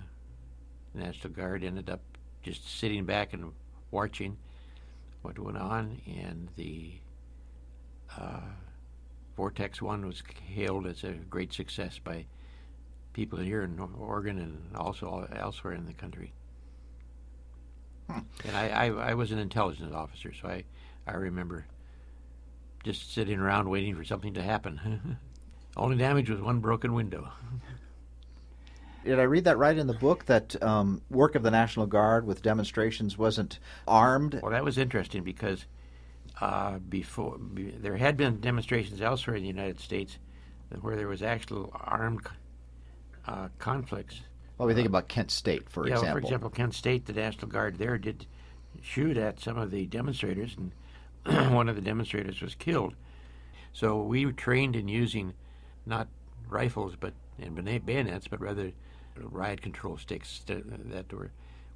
[0.93, 2.01] National Guard ended up
[2.43, 3.51] just sitting back and
[3.89, 4.37] watching
[5.23, 6.91] what went on, and the
[8.15, 8.41] uh,
[9.35, 12.27] Vortex One was hailed as a great success by
[13.13, 16.33] people here in Oregon and also elsewhere in the country.
[18.07, 18.19] Hmm.
[18.45, 20.65] And I, I, I, was an intelligence officer, so I,
[21.07, 21.65] I remember
[22.83, 25.17] just sitting around waiting for something to happen.
[25.77, 27.29] Only damage was one broken window.
[29.03, 32.25] Did I read that right in the book that um, work of the National Guard
[32.25, 34.39] with demonstrations wasn't armed?
[34.41, 35.65] Well, that was interesting because
[36.39, 40.19] uh, before be, there had been demonstrations elsewhere in the United States
[40.81, 42.21] where there was actual armed
[43.27, 44.21] uh, conflicts.
[44.57, 46.05] Well, we think about Kent State, for yeah, example.
[46.05, 48.27] Well, for example, Kent State, the National Guard there did
[48.81, 50.71] shoot at some of the demonstrators, and
[51.53, 52.93] one of the demonstrators was killed.
[53.73, 55.33] So we were trained in using
[55.85, 56.07] not
[56.49, 58.71] rifles but and bayonets, but rather
[59.17, 61.31] riot control sticks that were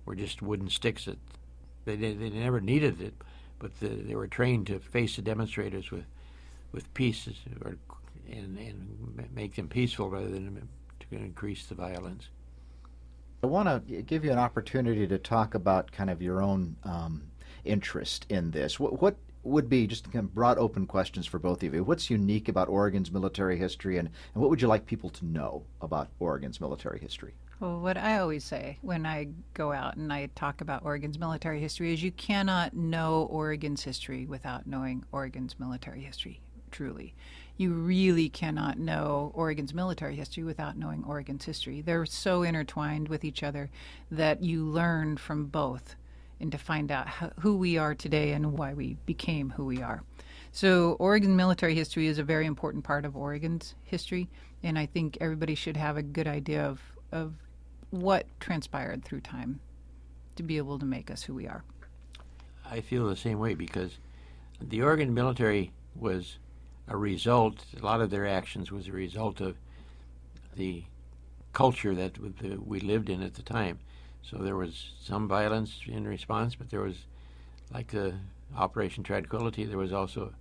[0.05, 1.17] were just wooden sticks that
[1.85, 3.13] they they never needed it,
[3.59, 6.05] but the, they were trained to face the demonstrators with
[6.71, 7.77] with pieces or
[8.29, 10.67] and and make them peaceful rather than
[10.99, 12.29] to increase the violence.
[13.43, 17.21] I want to give you an opportunity to talk about kind of your own um,
[17.63, 18.79] interest in this.
[18.79, 21.83] What, what would be just kind of broad open questions for both of you.
[21.83, 25.63] What's unique about Oregon's military history, and, and what would you like people to know
[25.81, 27.35] about Oregon's military history?
[27.59, 31.61] Well, what I always say when I go out and I talk about Oregon's military
[31.61, 37.13] history is you cannot know Oregon's history without knowing Oregon's military history, truly.
[37.55, 41.79] You really cannot know Oregon's military history without knowing Oregon's history.
[41.79, 43.69] They're so intertwined with each other
[44.11, 45.95] that you learn from both
[46.39, 47.07] and to find out
[47.39, 50.03] who we are today and why we became who we are.
[50.51, 54.29] So, Oregon military history is a very important part of Oregon's history,
[54.63, 57.33] and I think everybody should have a good idea of, of
[57.89, 59.59] what transpired through time
[60.35, 61.63] to be able to make us who we are.
[62.69, 63.97] I feel the same way because
[64.61, 66.37] the Oregon military was
[66.87, 69.57] a result, a lot of their actions was a result of
[70.55, 70.83] the
[71.53, 72.17] culture that
[72.65, 73.79] we lived in at the time.
[74.29, 77.05] So there was some violence in response, but there was,
[77.73, 78.15] like the
[78.55, 80.33] Operation Tranquility, there was also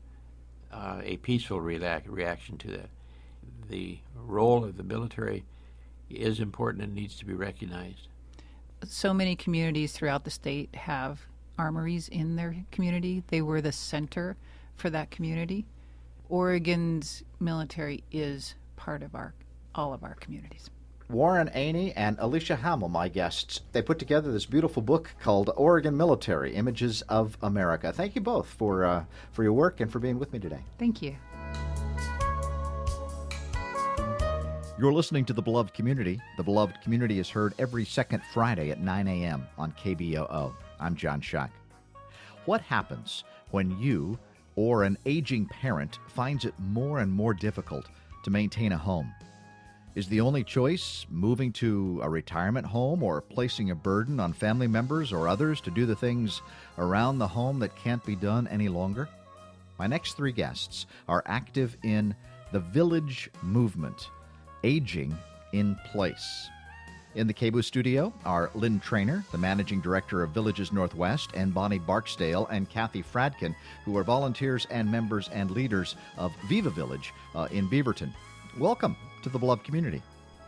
[0.73, 2.89] uh, a peaceful reaction to that.
[3.69, 5.45] The role of the military
[6.09, 8.09] is important and needs to be recognized.
[8.85, 11.21] So many communities throughout the state have
[11.59, 13.23] armories in their community.
[13.29, 14.37] They were the center
[14.77, 15.67] for that community.
[16.29, 19.35] Oregon's military is part of our
[19.75, 20.71] all of our communities.
[21.11, 23.61] Warren Aney and Alicia Hamel, my guests.
[23.73, 27.93] They put together this beautiful book called Oregon Military Images of America.
[27.93, 30.61] Thank you both for, uh, for your work and for being with me today.
[30.79, 31.15] Thank you.
[34.79, 36.21] You're listening to The Beloved Community.
[36.37, 39.47] The Beloved Community is heard every second Friday at 9 a.m.
[39.59, 40.53] on KBOO.
[40.81, 41.51] I'm John Shuck.
[42.47, 44.19] What happens when you
[44.57, 47.87] or an aging parent finds it more and more difficult
[48.25, 49.13] to maintain a home?
[49.95, 54.67] Is the only choice moving to a retirement home or placing a burden on family
[54.67, 56.43] members or others to do the things
[56.79, 59.09] around the home that can't be done any longer?
[59.79, 62.13] My next three guests are active in
[62.51, 64.11] the village movement,
[64.65, 65.17] aging
[65.53, 66.49] in place.
[67.15, 71.79] In the KBOO studio are Lynn Trainer, the managing director of Villages Northwest, and Bonnie
[71.79, 73.55] Barksdale and Kathy Fradkin,
[73.85, 78.13] who are volunteers and members and leaders of Viva Village uh, in Beaverton.
[78.59, 80.01] Welcome to the beloved community.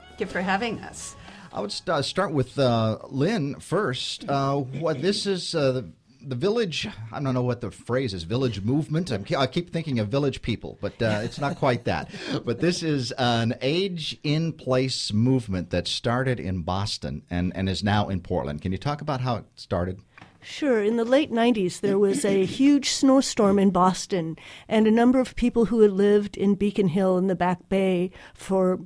[0.08, 1.16] Thank you for having us.
[1.52, 4.28] I would st- start with uh, Lynn first.
[4.28, 5.90] Uh, what this is uh, the,
[6.22, 6.88] the village.
[7.12, 8.24] I don't know what the phrase is.
[8.24, 9.10] Village movement.
[9.10, 12.10] I'm, i keep thinking of village people, but uh, it's not quite that.
[12.44, 17.82] But this is an age in place movement that started in Boston and, and is
[17.82, 18.60] now in Portland.
[18.62, 20.00] Can you talk about how it started?
[20.48, 20.80] Sure.
[20.80, 24.36] In the late 90s, there was a huge snowstorm in Boston,
[24.68, 28.12] and a number of people who had lived in Beacon Hill in the Back Bay
[28.32, 28.78] for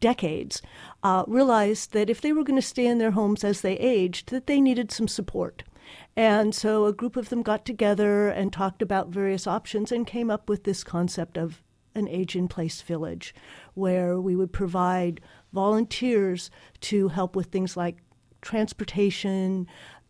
[0.00, 0.60] decades
[1.04, 4.30] uh, realized that if they were going to stay in their homes as they aged,
[4.30, 5.62] that they needed some support.
[6.16, 10.28] And so a group of them got together and talked about various options and came
[10.28, 11.62] up with this concept of
[11.94, 13.32] an age in place village,
[13.74, 15.20] where we would provide
[15.52, 17.98] volunteers to help with things like
[18.46, 19.66] transportation,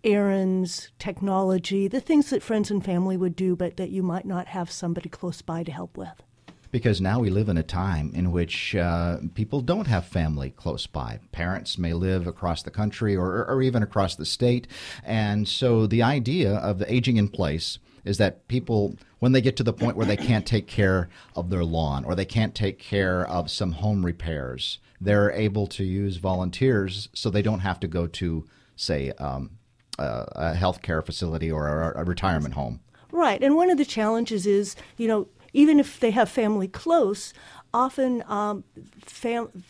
[0.07, 4.47] errands, technology, the things that friends and family would do, but that you might not
[4.47, 6.23] have somebody close by to help with.
[6.71, 10.87] Because now we live in a time in which uh, people don't have family close
[10.87, 11.21] by.
[11.33, 14.67] Parents may live across the country or, or even across the state.
[15.05, 19.57] And so the idea of the aging in place is that people, when they get
[19.57, 22.79] to the point where they can't take care of their lawn or they can't take
[22.79, 27.89] care of some home repairs, they're able to use volunteers so they don't have to
[27.89, 28.45] go to,
[28.77, 29.51] say, um,
[29.99, 32.81] a, a healthcare facility or a, a retirement home.
[33.13, 33.43] Right.
[33.43, 37.33] And one of the challenges is, you know, even if they have family close,
[37.73, 38.65] often um,
[39.01, 39.63] fam-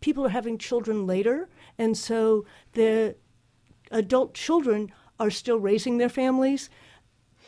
[0.00, 3.16] people are having children later, and so the
[3.90, 6.70] adult children are still raising their families.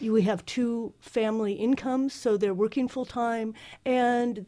[0.01, 4.47] We have two family incomes, so they're working full time, and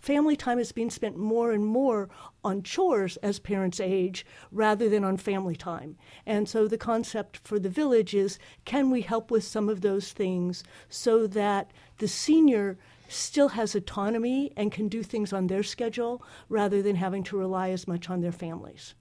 [0.00, 2.08] family time is being spent more and more
[2.42, 5.96] on chores as parents age rather than on family time.
[6.26, 10.12] And so the concept for the village is can we help with some of those
[10.12, 16.22] things so that the senior still has autonomy and can do things on their schedule
[16.48, 18.94] rather than having to rely as much on their families.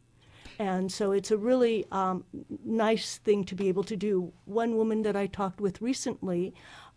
[0.59, 2.23] And so it's a really um,
[2.63, 4.31] nice thing to be able to do.
[4.45, 6.53] One woman that I talked with recently,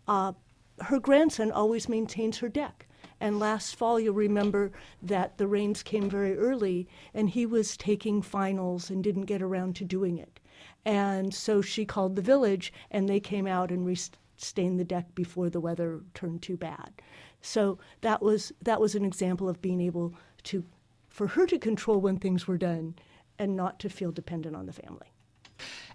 [0.07, 0.33] uh,
[0.81, 2.86] her grandson always maintains her deck.
[3.19, 8.21] And last fall, you'll remember that the rains came very early, and he was taking
[8.21, 10.39] finals and didn't get around to doing it.
[10.85, 15.49] And so she called the village, and they came out and restained the deck before
[15.49, 16.93] the weather turned too bad.
[17.41, 20.63] So that was that was an example of being able to,
[21.09, 22.95] for her to control when things were done,
[23.39, 25.11] and not to feel dependent on the family.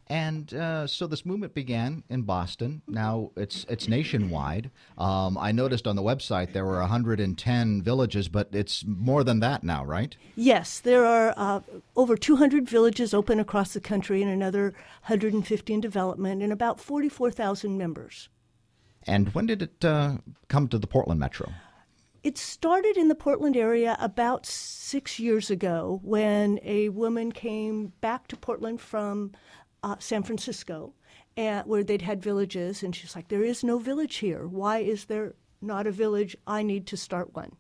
[0.09, 2.83] And uh, so this movement began in Boston.
[2.87, 4.71] Now it's it's nationwide.
[4.99, 9.63] Um, I noticed on the website there were 110 villages, but it's more than that
[9.63, 10.15] now, right?
[10.37, 11.61] Yes, there are uh,
[11.97, 14.75] over 200 villages open across the country, and another
[15.07, 18.29] 150 in development, and about 44,000 members.
[19.07, 21.53] And when did it uh, come to the Portland metro?
[22.23, 28.29] It started in the Portland area about six years ago when a woman came back
[28.29, 29.33] to Portland from
[29.83, 30.95] uh, San Francisco,
[31.37, 34.47] and, where they'd had villages, and she's like, "There is no village here.
[34.47, 36.37] Why is there not a village?
[36.47, 37.57] I need to start one."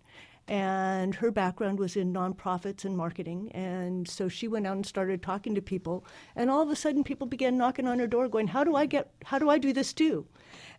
[0.48, 5.22] And her background was in nonprofits and marketing, and so she went out and started
[5.22, 6.04] talking to people,
[6.34, 8.86] and all of a sudden, people began knocking on her door, going, "How do I
[8.86, 9.12] get?
[9.24, 10.26] How do I do this too?"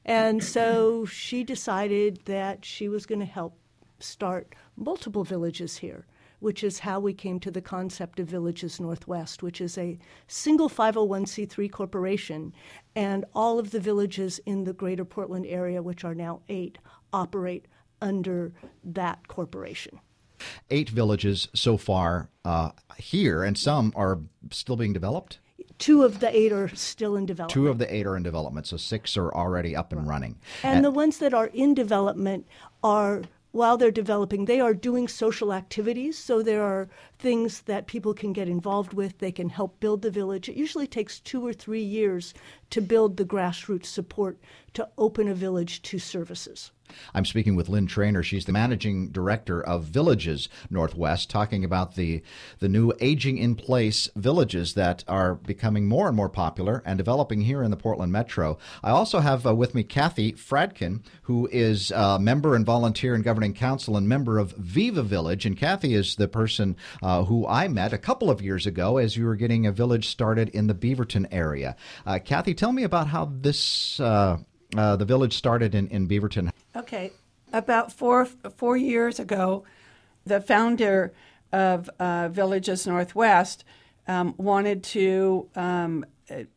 [0.06, 3.58] And so she decided that she was going to help
[4.00, 6.06] start multiple villages here
[6.44, 10.70] which is how we came to the concept of Villages Northwest, which is a single
[10.70, 12.54] 501c3 corporation.
[12.98, 16.80] And all of the villages in the greater Portland area, which are now eight,
[17.14, 17.66] operate
[18.02, 18.52] under
[18.84, 20.02] that corporation.
[20.70, 24.20] Eight villages so far uh, here, and some are
[24.52, 25.40] still being developed?
[25.80, 27.54] Two of the eight are still in development.
[27.54, 30.36] Two of the eight are in development, so six are already up and running.
[30.62, 32.46] And, and the ones that are in development
[32.84, 33.24] are
[33.54, 36.18] while they're developing, they are doing social activities.
[36.18, 36.90] So there are
[37.20, 39.20] things that people can get involved with.
[39.20, 40.50] They can help build the village.
[40.50, 42.34] It usually takes two or three years
[42.72, 44.40] to build the grassroots support
[44.74, 46.73] to open a village to services.
[47.14, 48.24] I'm speaking with Lynn Trainer.
[48.24, 52.22] She's the managing director of Villages Northwest, talking about the
[52.60, 57.42] the new aging in place villages that are becoming more and more popular and developing
[57.42, 58.58] here in the Portland Metro.
[58.84, 63.24] I also have uh, with me Kathy Fradkin, who is a member and volunteer and
[63.24, 65.46] governing council and member of Viva Village.
[65.46, 69.18] And Kathy is the person uh, who I met a couple of years ago as
[69.18, 71.76] you were getting a village started in the Beaverton area.
[72.06, 74.38] Uh, Kathy, tell me about how this uh,
[74.76, 76.52] uh, the village started in, in Beaverton.
[76.76, 77.12] Okay,
[77.52, 79.64] about four four years ago,
[80.26, 81.14] the founder
[81.52, 83.64] of uh, Villages Northwest
[84.08, 86.04] um, wanted to um,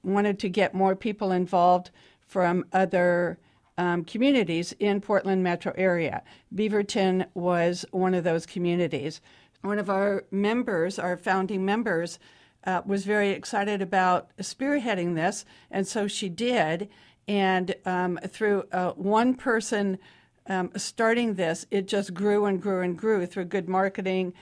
[0.03, 1.91] wanted to get more people involved
[2.27, 3.39] from other
[3.77, 6.23] um, communities in Portland metro area.
[6.55, 9.21] Beaverton was one of those communities.
[9.61, 12.19] One of our members, our founding members,
[12.65, 16.89] uh, was very excited about spearheading this, and so she did.
[17.29, 19.99] And um, through uh, one person
[20.49, 24.33] um, starting this, it just grew and grew and grew through good marketing,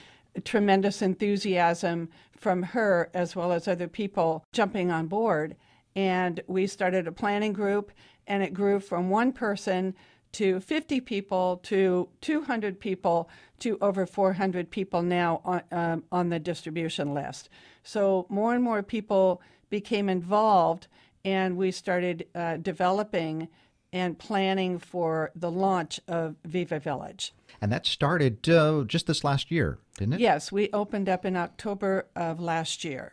[0.44, 5.56] tremendous enthusiasm from her as well as other people jumping on board.
[5.96, 7.92] And we started a planning group,
[8.26, 9.94] and it grew from one person
[10.32, 13.30] to 50 people to 200 people
[13.60, 17.48] to over 400 people now on, um, on the distribution list.
[17.84, 20.88] So more and more people became involved
[21.24, 23.48] and we started uh, developing
[23.92, 27.32] and planning for the launch of Viva Village.
[27.60, 30.20] And that started uh, just this last year, didn't it?
[30.20, 33.12] Yes, we opened up in October of last year.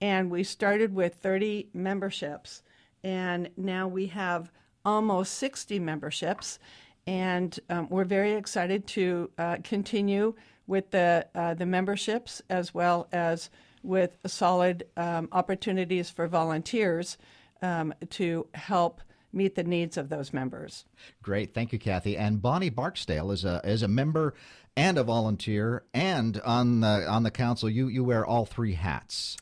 [0.00, 2.62] And we started with 30 memberships,
[3.02, 4.50] and now we have
[4.84, 6.58] almost 60 memberships.
[7.06, 10.34] And um, we're very excited to uh, continue
[10.66, 13.50] with the, uh, the memberships as well as
[13.82, 17.16] with solid um, opportunities for volunteers
[17.62, 19.00] um, to help
[19.32, 20.84] meet the needs of those members.
[21.22, 22.16] Great, thank you, Kathy.
[22.16, 24.34] And Bonnie Barksdale is a is a member
[24.76, 29.36] and a volunteer, and on the on the council, you you wear all three hats.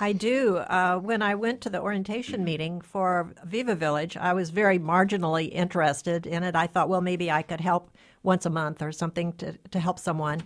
[0.00, 0.56] I do.
[0.56, 5.52] Uh, when I went to the orientation meeting for Viva Village, I was very marginally
[5.52, 6.56] interested in it.
[6.56, 7.90] I thought, well, maybe I could help
[8.22, 10.42] once a month or something to, to help someone.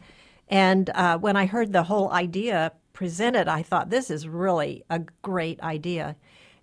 [0.48, 5.00] And uh, when I heard the whole idea presented, I thought, this is really a
[5.22, 6.16] great idea.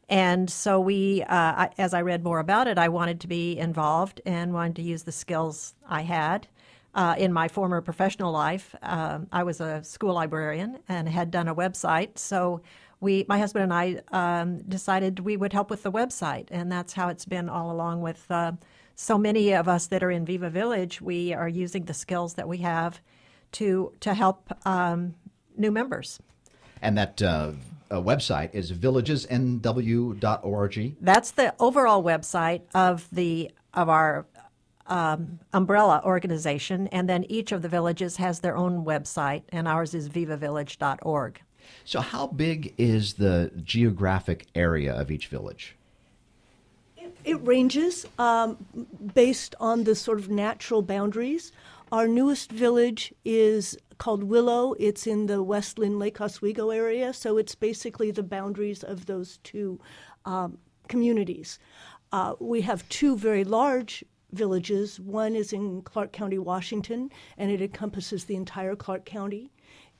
[0.09, 4.21] And so we, uh, as I read more about it, I wanted to be involved
[4.25, 6.47] and wanted to use the skills I had.
[6.93, 11.49] Uh, in my former professional life, um, I was a school librarian and had done
[11.49, 12.17] a website.
[12.17, 12.61] So
[13.01, 16.93] we, my husband and I, um, decided we would help with the website, and that's
[16.93, 18.01] how it's been all along.
[18.01, 18.53] With uh,
[18.95, 22.47] so many of us that are in Viva Village, we are using the skills that
[22.47, 23.01] we have
[23.53, 25.15] to to help um,
[25.57, 26.19] new members.
[26.81, 27.21] And that
[27.91, 30.95] uh, website is villagesnw.org.
[31.01, 34.25] That's the overall website of the of our
[34.87, 39.93] um, umbrella organization, and then each of the villages has their own website, and ours
[39.93, 41.41] is vivavillage.org.
[41.83, 45.75] So, how big is the geographic area of each village?
[46.97, 48.65] It, it ranges um,
[49.13, 51.51] based on the sort of natural boundaries.
[51.91, 54.73] Our newest village is called Willow.
[54.79, 59.37] It's in the West Linn Lake Oswego area, so it's basically the boundaries of those
[59.43, 59.79] two
[60.25, 61.59] um, communities.
[62.11, 64.99] Uh, we have two very large villages.
[64.99, 69.51] One is in Clark County, Washington, and it encompasses the entire Clark County.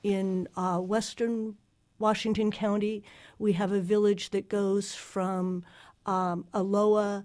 [0.02, 1.56] In uh, western
[1.98, 3.02] Washington County,
[3.38, 5.64] we have a village that goes from
[6.06, 7.22] um, Aloha,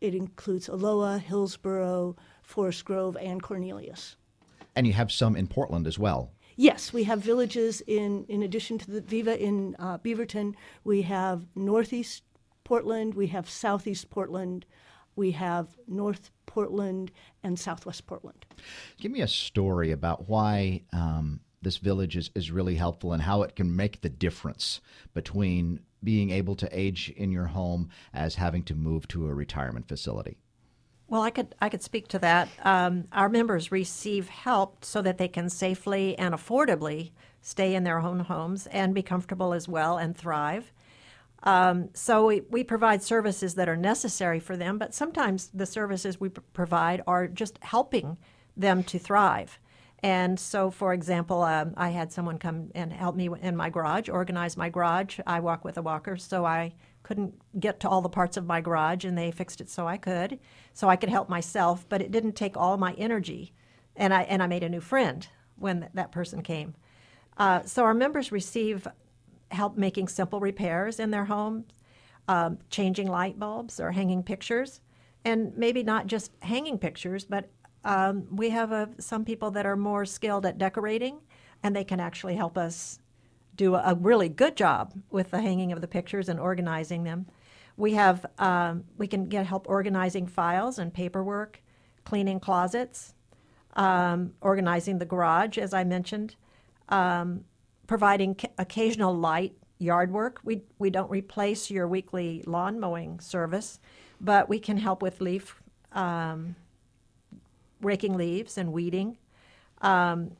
[0.00, 4.16] it includes Aloha, Hillsboro, Forest Grove, and Cornelius.
[4.74, 6.32] And you have some in Portland as well.
[6.56, 10.54] Yes, we have villages in, in addition to the Viva in uh, Beaverton.
[10.84, 12.22] We have Northeast
[12.64, 14.66] Portland, we have Southeast Portland,
[15.16, 17.10] we have North Portland,
[17.42, 18.46] and Southwest Portland.
[18.98, 23.42] Give me a story about why um, this village is, is really helpful and how
[23.42, 24.80] it can make the difference
[25.14, 29.88] between being able to age in your home as having to move to a retirement
[29.88, 30.38] facility.
[31.12, 32.48] Well, I could I could speak to that.
[32.62, 37.10] Um, our members receive help so that they can safely and affordably
[37.42, 40.72] stay in their own homes and be comfortable as well and thrive.
[41.42, 46.18] Um, so we, we provide services that are necessary for them, but sometimes the services
[46.18, 48.16] we provide are just helping
[48.56, 49.58] them to thrive.
[50.02, 54.08] And so, for example, um, I had someone come and help me in my garage,
[54.08, 55.20] organize my garage.
[55.26, 56.72] I walk with a walker, so I
[57.12, 59.98] couldn't get to all the parts of my garage, and they fixed it so I
[59.98, 60.38] could,
[60.72, 61.84] so I could help myself.
[61.88, 63.52] But it didn't take all my energy,
[63.96, 66.74] and I and I made a new friend when th- that person came.
[67.36, 68.88] Uh, so our members receive
[69.50, 71.64] help making simple repairs in their homes.
[72.28, 74.80] um, changing light bulbs or hanging pictures,
[75.24, 77.50] and maybe not just hanging pictures, but
[77.84, 81.18] um, we have some people that are more skilled at decorating,
[81.62, 83.00] and they can actually help us
[83.62, 87.26] do a really good job with the hanging of the pictures and organizing them.
[87.76, 91.62] We have um, we can get help organizing files and paperwork,
[92.04, 93.14] cleaning closets,
[93.74, 96.34] um, organizing the garage, as I mentioned,
[96.88, 97.44] um,
[97.86, 100.40] providing ca- occasional light yard work.
[100.42, 103.78] We we don't replace your weekly lawn mowing service,
[104.20, 106.56] but we can help with leaf um,
[107.80, 109.18] raking leaves and weeding.
[109.80, 110.32] Um,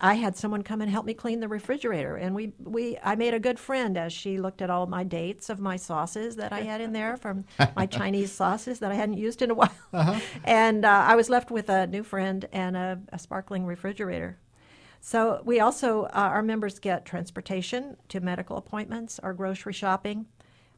[0.00, 3.32] I had someone come and help me clean the refrigerator, and we, we I made
[3.32, 6.62] a good friend as she looked at all my dates of my sauces that I
[6.62, 7.44] had in there from
[7.76, 10.20] my Chinese sauces that I hadn't used in a while, uh-huh.
[10.42, 14.38] and uh, I was left with a new friend and a, a sparkling refrigerator.
[15.00, 20.26] So we also uh, our members get transportation to medical appointments, or grocery shopping,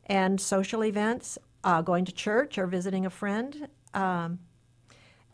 [0.05, 3.69] and social events, uh, going to church or visiting a friend.
[3.95, 4.41] Um,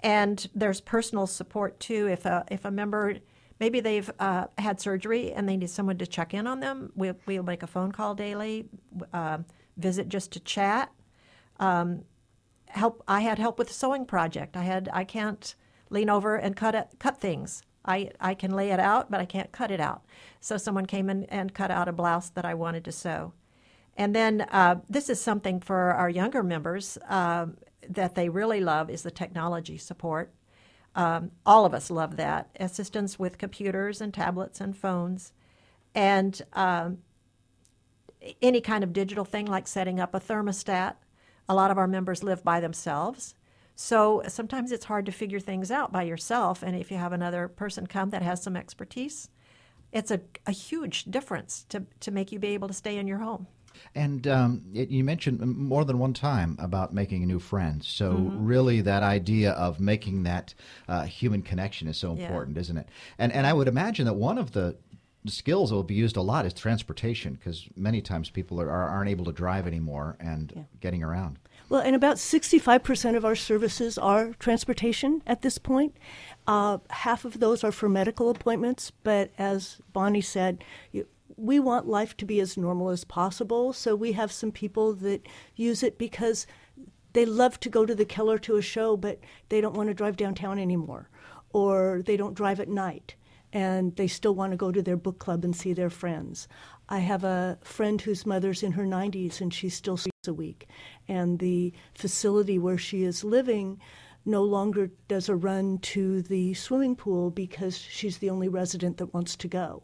[0.00, 2.06] and there's personal support too.
[2.06, 3.16] If a if a member
[3.62, 7.12] maybe they've uh, had surgery and they need someone to check in on them, we,
[7.26, 8.66] we'll make a phone call daily,
[9.12, 9.38] uh,
[9.76, 10.90] visit just to chat.
[11.60, 12.02] Um,
[12.66, 13.04] help.
[13.06, 14.56] I had help with the sewing project.
[14.56, 14.88] I had.
[14.92, 15.54] I can't
[15.90, 17.62] lean over and cut it, cut things.
[17.84, 20.02] I, I can lay it out, but I can't cut it out.
[20.40, 23.32] So someone came in and cut out a blouse that I wanted to sew.
[23.96, 26.98] And then uh, this is something for our younger members.
[27.08, 27.58] Um,
[27.88, 30.32] that they really love is the technology support.
[30.94, 35.32] Um, all of us love that assistance with computers and tablets and phones,
[35.94, 36.98] and um,
[38.40, 40.94] any kind of digital thing like setting up a thermostat.
[41.48, 43.34] A lot of our members live by themselves.
[43.74, 46.62] So sometimes it's hard to figure things out by yourself.
[46.62, 49.28] And if you have another person come that has some expertise,
[49.92, 53.18] it's a, a huge difference to, to make you be able to stay in your
[53.18, 53.46] home.
[53.94, 57.82] And um, it, you mentioned more than one time about making a new friend.
[57.84, 58.44] So, mm-hmm.
[58.44, 60.54] really, that idea of making that
[60.88, 62.60] uh, human connection is so important, yeah.
[62.60, 62.88] isn't it?
[63.18, 64.76] And, and I would imagine that one of the
[65.26, 69.10] skills that will be used a lot is transportation because many times people are, aren't
[69.10, 70.62] able to drive anymore and yeah.
[70.80, 71.38] getting around.
[71.68, 75.96] Well, and about 65% of our services are transportation at this point.
[76.46, 81.06] Uh, half of those are for medical appointments, but as Bonnie said, you,
[81.36, 83.72] we want life to be as normal as possible.
[83.72, 85.26] So we have some people that
[85.56, 86.46] use it because
[87.12, 89.94] they love to go to the Keller to a show, but they don't want to
[89.94, 91.08] drive downtown anymore,
[91.52, 93.14] or they don't drive at night,
[93.52, 96.48] and they still want to go to their book club and see their friends.
[96.88, 100.68] I have a friend whose mother's in her 90s and she still sees a week,
[101.08, 103.80] and the facility where she is living
[104.24, 109.12] no longer does a run to the swimming pool because she's the only resident that
[109.12, 109.82] wants to go.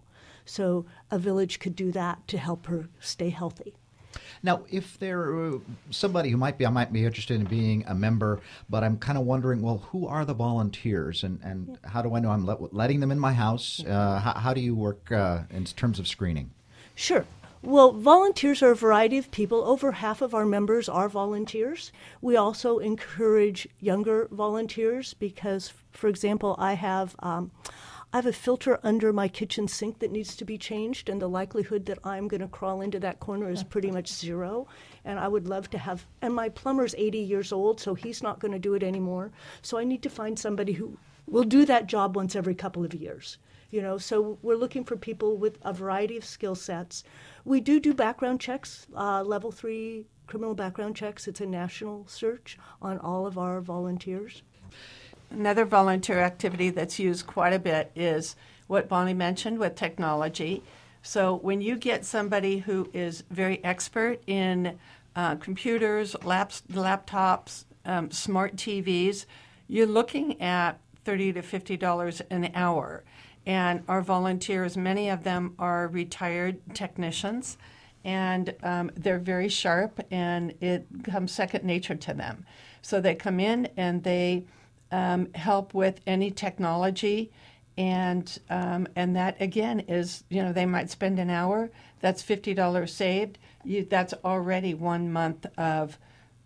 [0.49, 3.75] So a village could do that to help her stay healthy.
[4.43, 5.59] Now, if there uh,
[5.91, 8.41] somebody who might be, I might be interested in being a member,
[8.71, 11.91] but I'm kind of wondering, well, who are the volunteers, and and yeah.
[11.91, 13.85] how do I know I'm let, letting them in my house?
[13.85, 16.51] Uh, how, how, do you work uh, in terms of screening?
[16.95, 17.27] Sure.
[17.61, 19.65] Well, volunteers are a variety of people.
[19.65, 21.93] Over half of our members are volunteers.
[22.23, 27.17] We also encourage younger volunteers because, for example, I have.
[27.19, 27.51] Um,
[28.11, 31.29] I have a filter under my kitchen sink that needs to be changed, and the
[31.29, 34.67] likelihood that I'm going to crawl into that corner is pretty much zero.
[35.05, 38.39] And I would love to have, and my plumber's 80 years old, so he's not
[38.39, 39.31] going to do it anymore.
[39.61, 40.97] So I need to find somebody who
[41.27, 43.37] will do that job once every couple of years.
[43.71, 47.05] You know, so we're looking for people with a variety of skill sets.
[47.45, 51.29] We do do background checks, uh, level three criminal background checks.
[51.29, 54.43] It's a national search on all of our volunteers.
[55.31, 58.35] Another volunteer activity that's used quite a bit is
[58.67, 60.63] what Bonnie mentioned with technology.
[61.03, 64.79] So when you get somebody who is very expert in
[65.15, 69.27] uh, computers, laps, laptops, um, smart TVs,
[69.69, 73.05] you're looking at thirty to fifty dollars an hour.
[73.47, 77.57] And our volunteers, many of them are retired technicians,
[78.05, 82.45] and um, they're very sharp, and it comes second nature to them.
[82.83, 84.45] So they come in and they
[84.91, 87.31] um, help with any technology,
[87.77, 91.71] and um, and that again is you know they might spend an hour.
[92.01, 93.39] That's fifty dollars saved.
[93.65, 95.99] You, that's already one month of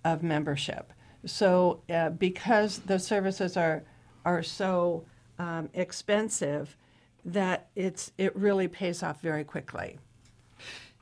[0.05, 0.93] of membership.
[1.25, 3.85] So uh, because the services are
[4.25, 5.05] are so
[5.39, 6.77] um, expensive,
[7.25, 9.99] that it's it really pays off very quickly.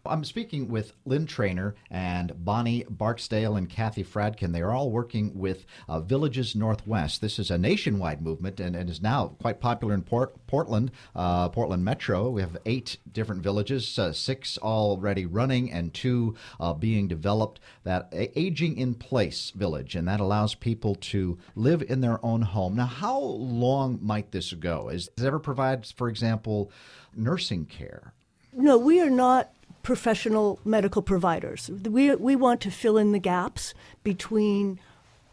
[0.07, 4.53] I'm speaking with Lynn Trainer and Bonnie Barksdale and Kathy Fradkin.
[4.53, 7.20] They are all working with uh, Villages Northwest.
[7.20, 11.51] This is a nationwide movement and, and is now quite popular in Port- Portland, uh,
[11.51, 12.30] Portland Metro.
[12.30, 17.61] We have eight different villages, uh, six already running and two uh, being developed.
[17.84, 22.76] That aging in place village, and that allows people to live in their own home.
[22.76, 24.88] Now, how long might this go?
[24.88, 26.70] Is does it ever provide, for example,
[27.14, 28.14] nursing care?
[28.53, 29.53] No, we are not
[29.83, 31.70] professional medical providers.
[31.70, 34.78] We, we want to fill in the gaps between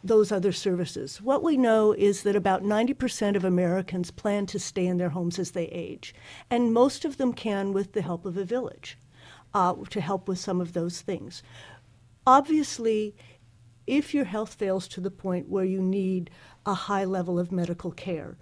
[0.02, 1.20] those other services.
[1.20, 5.38] What we know is that about 90% of Americans plan to stay in their homes
[5.38, 6.14] as they age,
[6.50, 8.96] and most of them can with the help of a village
[9.54, 11.42] uh, to help with some of those things.
[12.26, 13.14] Obviously,
[13.86, 16.30] if your health fails to the point where you need
[16.66, 18.36] a high level of medical care,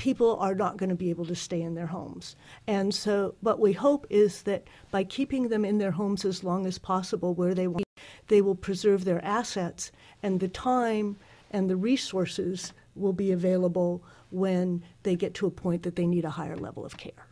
[0.00, 2.34] people are not going to be able to stay in their homes.
[2.66, 6.66] And so, what we hope is that by keeping them in their homes as long
[6.66, 7.84] as possible where they want,
[8.28, 9.92] they will preserve their assets
[10.22, 11.18] and the time
[11.50, 16.24] and the resources will be available when they get to a point that they need
[16.24, 17.26] a higher level of care.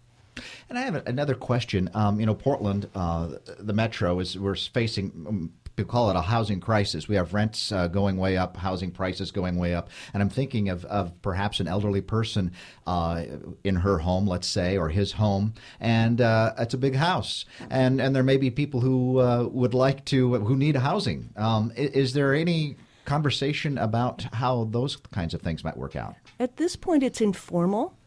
[0.68, 1.88] And I have another question.
[1.94, 5.52] Um, you know, Portland, uh, the metro is we're facing um,
[5.85, 7.09] call it a housing crisis.
[7.09, 10.68] We have rents uh, going way up, housing prices going way up, and I'm thinking
[10.68, 12.53] of, of perhaps an elderly person
[12.87, 13.24] uh,
[13.64, 18.01] in her home, let's say, or his home, and uh, it's a big house, and
[18.01, 21.31] and there may be people who uh, would like to who need housing.
[21.37, 26.14] Um, is, is there any conversation about how those kinds of things might work out?
[26.39, 27.97] At this point, it's informal.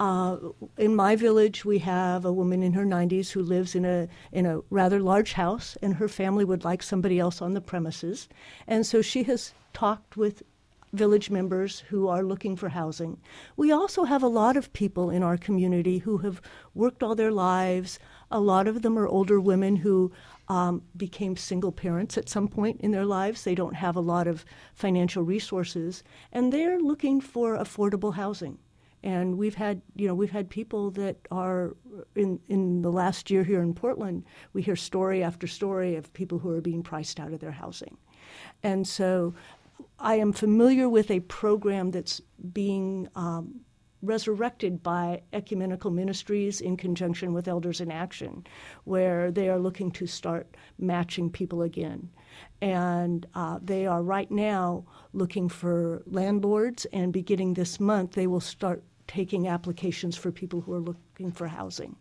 [0.00, 0.38] Uh,
[0.78, 4.46] in my village, we have a woman in her 90s who lives in a in
[4.46, 8.26] a rather large house, and her family would like somebody else on the premises,
[8.66, 10.42] and so she has talked with
[10.94, 13.20] village members who are looking for housing.
[13.58, 16.40] We also have a lot of people in our community who have
[16.74, 17.98] worked all their lives.
[18.30, 20.12] A lot of them are older women who
[20.48, 23.44] um, became single parents at some point in their lives.
[23.44, 28.58] They don't have a lot of financial resources, and they're looking for affordable housing
[29.02, 31.76] and we've had you know we've had people that are
[32.14, 36.38] in in the last year here in Portland we hear story after story of people
[36.38, 37.96] who are being priced out of their housing
[38.62, 39.34] and so
[39.98, 42.20] I am familiar with a program that's
[42.52, 43.60] being um,
[44.02, 48.46] resurrected by ecumenical ministries in conjunction with Elders in Action,
[48.84, 52.08] where they are looking to start matching people again.
[52.62, 58.40] And uh, they are right now looking for landlords, and beginning this month, they will
[58.40, 61.96] start taking applications for people who are looking for housing.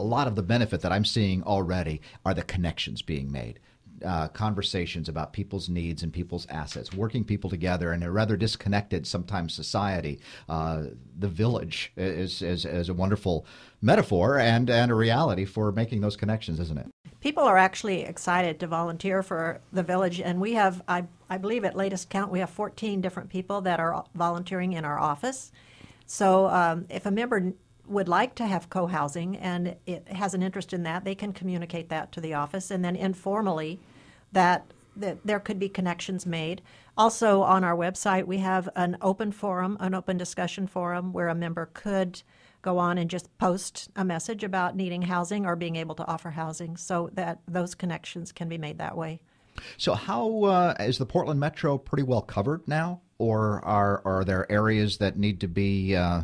[0.00, 3.60] A lot of the benefit that I'm seeing already are the connections being made.
[4.04, 9.06] Uh, conversations about people's needs and people's assets, working people together in a rather disconnected
[9.06, 10.18] sometimes society.
[10.48, 10.86] Uh,
[11.16, 13.46] the village is, is, is a wonderful
[13.80, 16.86] metaphor and, and a reality for making those connections, isn't it?
[17.20, 21.64] People are actually excited to volunteer for the village, and we have, I, I believe
[21.64, 25.52] at latest count, we have 14 different people that are volunteering in our office.
[26.12, 27.54] So um, if a member
[27.86, 31.88] would like to have co-housing and it has an interest in that, they can communicate
[31.88, 33.80] that to the office, and then informally,
[34.32, 36.60] that that there could be connections made.
[36.98, 41.34] Also, on our website, we have an open forum, an open discussion forum where a
[41.34, 42.22] member could
[42.60, 46.28] go on and just post a message about needing housing or being able to offer
[46.28, 49.22] housing so that those connections can be made that way.
[49.78, 53.00] So, how uh, is the Portland Metro pretty well covered now?
[53.22, 56.22] Or are are there areas that need to be uh,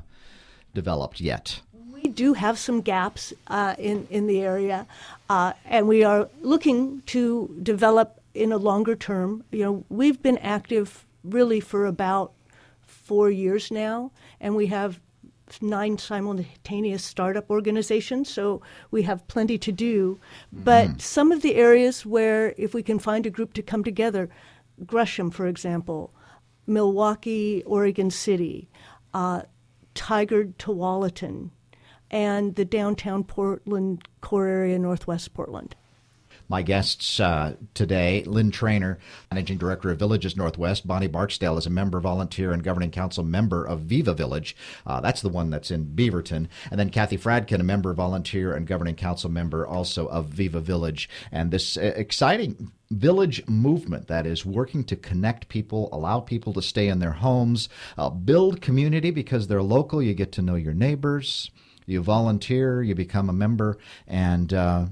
[0.74, 1.60] developed yet?
[1.92, 4.86] We do have some gaps uh, in in the area,
[5.30, 9.44] uh, and we are looking to develop in a longer term.
[9.52, 12.32] You know, we've been active really for about
[12.82, 14.98] four years now, and we have
[15.60, 20.18] nine simultaneous startup organizations, so we have plenty to do.
[20.52, 20.98] But mm-hmm.
[20.98, 24.28] some of the areas where, if we can find a group to come together,
[24.84, 26.10] Gresham, for example,
[26.68, 28.68] Milwaukie, Oregon City,
[29.14, 29.42] uh,
[29.94, 31.50] Tigard, Tualatin,
[32.10, 35.74] and the downtown Portland core area, Northwest Portland.
[36.48, 38.98] My guests uh, today, Lynn Trainer,
[39.30, 40.86] Managing Director of Villages Northwest.
[40.86, 44.56] Bonnie Barksdale is a member, volunteer, and governing council member of Viva Village.
[44.86, 46.48] Uh, that's the one that's in Beaverton.
[46.70, 51.10] And then Kathy Fradkin, a member, volunteer, and governing council member also of Viva Village.
[51.30, 56.62] And this uh, exciting village movement that is working to connect people, allow people to
[56.62, 57.68] stay in their homes,
[57.98, 60.02] uh, build community because they're local.
[60.02, 61.50] You get to know your neighbors.
[61.84, 64.86] You volunteer, you become a member, and uh,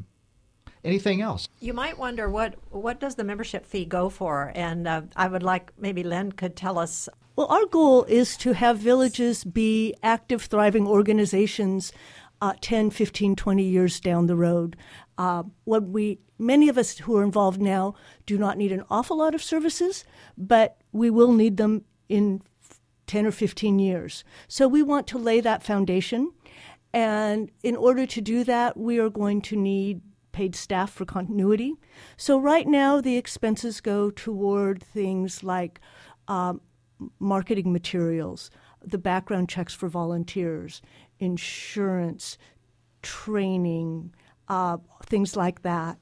[0.87, 1.49] anything else.
[1.61, 5.43] You might wonder what what does the membership fee go for, and uh, I would
[5.43, 7.09] like maybe Lynn could tell us.
[7.34, 11.93] Well, our goal is to have villages be active, thriving organizations
[12.41, 14.76] uh, 10, 15, 20 years down the road.
[15.18, 17.95] Uh, what we many of us who are involved now
[18.26, 20.05] do not need an awful lot of services,
[20.37, 22.43] but we will need them in
[23.07, 24.24] 10 or 15 years.
[24.49, 26.32] So we want to lay that foundation.
[26.93, 30.01] And in order to do that, we are going to need
[30.37, 31.76] paid staff for continuity.
[32.18, 35.80] So right now, the expenses go toward things like
[36.28, 36.61] um,
[37.18, 38.51] marketing materials,
[38.84, 40.82] the background checks for volunteers,
[41.18, 42.37] insurance,
[43.01, 44.12] training,
[44.49, 44.76] uh,
[45.07, 45.97] things like that.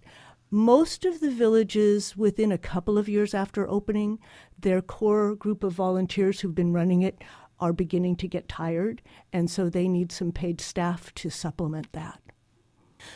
[0.51, 4.19] Most of the villages, within a couple of years after opening,
[4.59, 7.23] their core group of volunteers who've been running it
[7.61, 9.01] are beginning to get tired,
[9.33, 12.24] and so they need some paid staff to supplement that.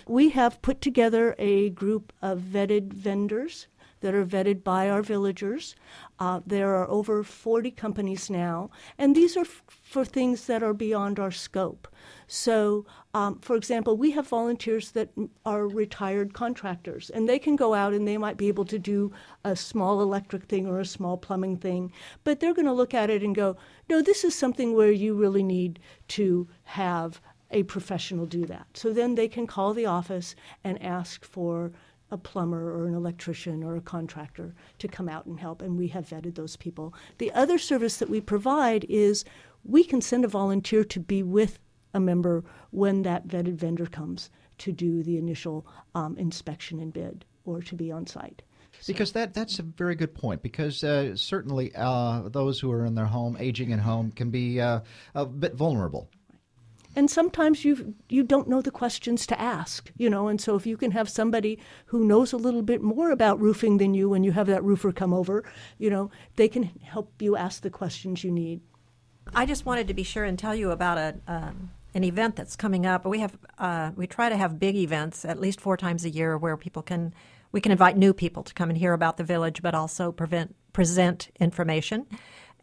[0.06, 3.66] We have put together a group of vetted vendors
[4.00, 5.74] that are vetted by our villagers.
[6.18, 10.74] Uh, there are over 40 companies now, and these are f- for things that are
[10.74, 11.88] beyond our scope.
[12.26, 12.84] So,
[13.14, 15.10] um, for example, we have volunteers that
[15.44, 19.12] are retired contractors, and they can go out and they might be able to do
[19.44, 21.92] a small electric thing or a small plumbing thing,
[22.24, 23.56] but they're going to look at it and go,
[23.88, 27.20] no, this is something where you really need to have
[27.50, 28.66] a professional do that.
[28.74, 30.34] So then they can call the office
[30.64, 31.72] and ask for
[32.10, 35.88] a plumber or an electrician or a contractor to come out and help, and we
[35.88, 36.94] have vetted those people.
[37.18, 39.24] The other service that we provide is
[39.64, 41.58] we can send a volunteer to be with
[41.94, 47.24] a member when that vetted vendor comes to do the initial um, inspection and bid
[47.44, 48.42] or to be on site.
[48.86, 50.42] Because that that's a very good point.
[50.42, 54.60] Because uh, certainly uh, those who are in their home, aging in home, can be
[54.60, 54.80] uh,
[55.14, 56.10] a bit vulnerable
[56.98, 60.28] and sometimes you you don't know the questions to ask you know?
[60.28, 63.78] And so if you can have somebody who knows a little bit more about roofing
[63.78, 65.44] than you when you have that roofer come over
[65.78, 68.60] you know they can help you ask the questions you need.
[69.34, 72.56] I just wanted to be sure and tell you about a um, an event that's
[72.56, 73.06] coming up.
[73.06, 76.36] We have uh, we try to have big events at least four times a year
[76.36, 77.14] where people can
[77.52, 80.54] we can invite new people to come and hear about the village but also prevent,
[80.72, 82.06] present information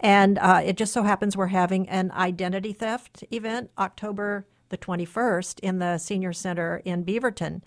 [0.05, 5.59] and uh, it just so happens we're having an identity theft event October the 21st
[5.61, 7.63] in the Senior Center in Beaverton.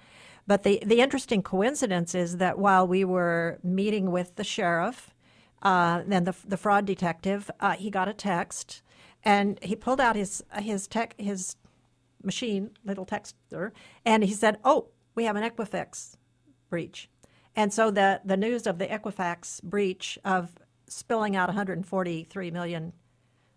[0.47, 5.13] But the, the interesting coincidence is that while we were meeting with the sheriff
[5.65, 8.83] uh, and the, the fraud detective, uh, he got a text
[9.25, 11.57] and he pulled out his, his, tech, his
[12.23, 13.73] machine, little texter,
[14.05, 16.15] and he said, Oh, we have an Equifax
[16.71, 17.11] breach.
[17.57, 20.53] And so the, the news of the Equifax breach of
[20.89, 22.93] spilling out 143 million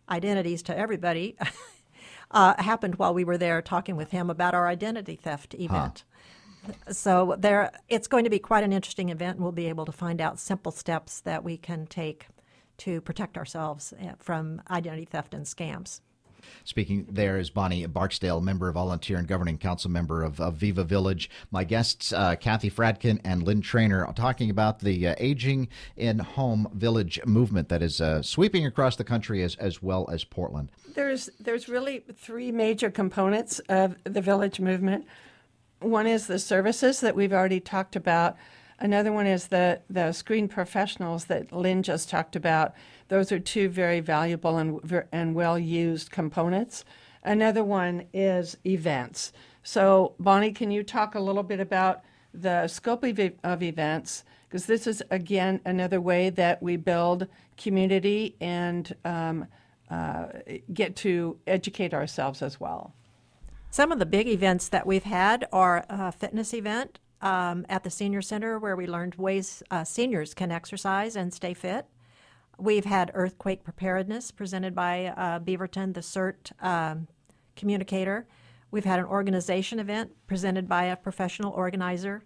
[0.10, 1.38] identities to everybody
[2.32, 6.04] uh, happened while we were there talking with him about our identity theft event.
[6.66, 6.94] Huh.
[6.94, 9.92] So there, it's going to be quite an interesting event, and we'll be able to
[9.92, 12.28] find out simple steps that we can take
[12.78, 16.02] to protect ourselves uh, from identity theft and scams.
[16.64, 21.30] Speaking there is Bonnie Barksdale, member, volunteer, and governing council member of, of Viva Village.
[21.52, 25.68] My guests, uh, Kathy Fradkin and Lynn Trainer, talking about the uh, aging
[25.98, 30.24] in home village movement that is uh, sweeping across the country as, as well as
[30.24, 30.70] Portland.
[30.94, 35.06] There's, there's really three major components of the village movement.
[35.80, 38.38] One is the services that we've already talked about.
[38.82, 42.74] Another one is the, the screen professionals that Lynn just talked about.
[43.10, 46.84] Those are two very valuable and, and well used components.
[47.24, 49.34] Another one is events.
[49.62, 52.02] So, Bonnie, can you talk a little bit about
[52.34, 54.24] the scope of, of events?
[54.50, 57.28] Because this is, again, another way that we build
[57.58, 59.46] community and um,
[59.92, 60.26] uh,
[60.74, 62.96] get to educate ourselves as well.
[63.70, 67.90] Some of the big events that we've had are a fitness event, um, at the
[67.90, 71.86] senior center where we learned ways uh, seniors can exercise and stay fit.
[72.58, 77.08] We've had earthquake preparedness presented by uh, Beaverton, the CERT um,
[77.56, 78.28] communicator.
[78.70, 82.24] We've had an organization event presented by a professional organizer.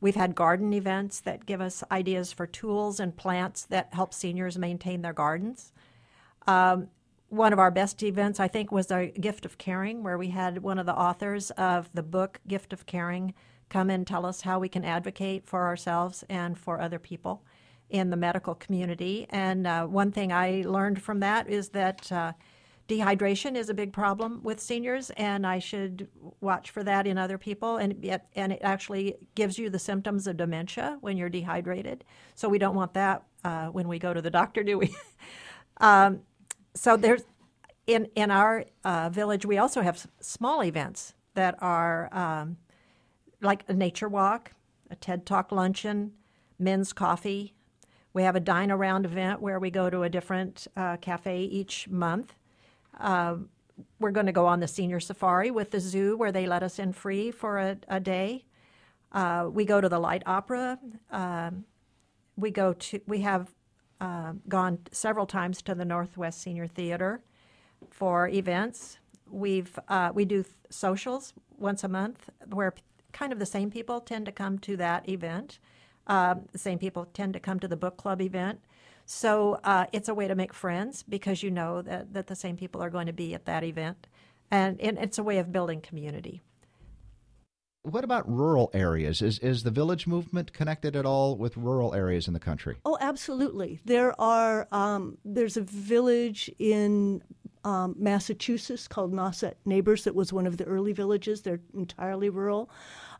[0.00, 4.58] We've had garden events that give us ideas for tools and plants that help seniors
[4.58, 5.72] maintain their gardens.
[6.46, 6.88] Um,
[7.28, 10.62] one of our best events, I think, was our Gift of Caring, where we had
[10.62, 13.34] one of the authors of the book Gift of Caring
[13.68, 17.42] come and tell us how we can advocate for ourselves and for other people
[17.90, 19.26] in the medical community.
[19.30, 22.32] And uh, one thing I learned from that is that uh,
[22.88, 26.08] dehydration is a big problem with seniors, and I should
[26.40, 27.76] watch for that in other people.
[27.76, 32.04] And it, and it actually gives you the symptoms of dementia when you're dehydrated.
[32.34, 34.94] So we don't want that uh, when we go to the doctor, do we?
[35.78, 36.20] um,
[36.74, 37.22] so there's
[37.86, 42.56] in in our uh, village we also have small events that are um,
[43.44, 44.52] like a nature walk,
[44.90, 46.12] a TED Talk luncheon,
[46.58, 47.54] men's coffee.
[48.12, 51.88] We have a dine around event where we go to a different uh, cafe each
[51.88, 52.34] month.
[52.98, 53.36] Uh,
[53.98, 56.78] we're going to go on the senior safari with the zoo where they let us
[56.78, 58.44] in free for a, a day.
[59.10, 60.78] Uh, we go to the light opera.
[61.10, 61.64] Um,
[62.36, 63.52] we go to we have
[64.00, 67.20] uh, gone several times to the Northwest Senior Theater
[67.90, 68.98] for events.
[69.30, 72.74] We've uh, we do th- socials once a month where
[73.14, 75.58] kind of the same people tend to come to that event.
[76.06, 78.60] Um, the same people tend to come to the book club event.
[79.06, 82.56] So uh, it's a way to make friends because you know that, that the same
[82.56, 84.06] people are going to be at that event.
[84.50, 86.42] And, and it's a way of building community.
[87.82, 89.20] What about rural areas?
[89.20, 92.76] Is is the village movement connected at all with rural areas in the country?
[92.86, 93.78] Oh, absolutely.
[93.84, 97.22] There are um, there's a village in
[97.62, 101.42] um, Massachusetts called Nauset Neighbors that was one of the early villages.
[101.42, 102.70] They're entirely rural.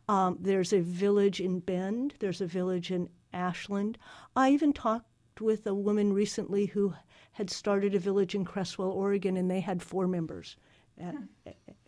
[0.07, 2.13] Um, there's a village in Bend.
[2.19, 3.97] There's a village in Ashland.
[4.35, 6.93] I even talked with a woman recently who
[7.33, 10.55] had started a village in Creswell, Oregon, and they had four members.
[10.97, 11.27] And,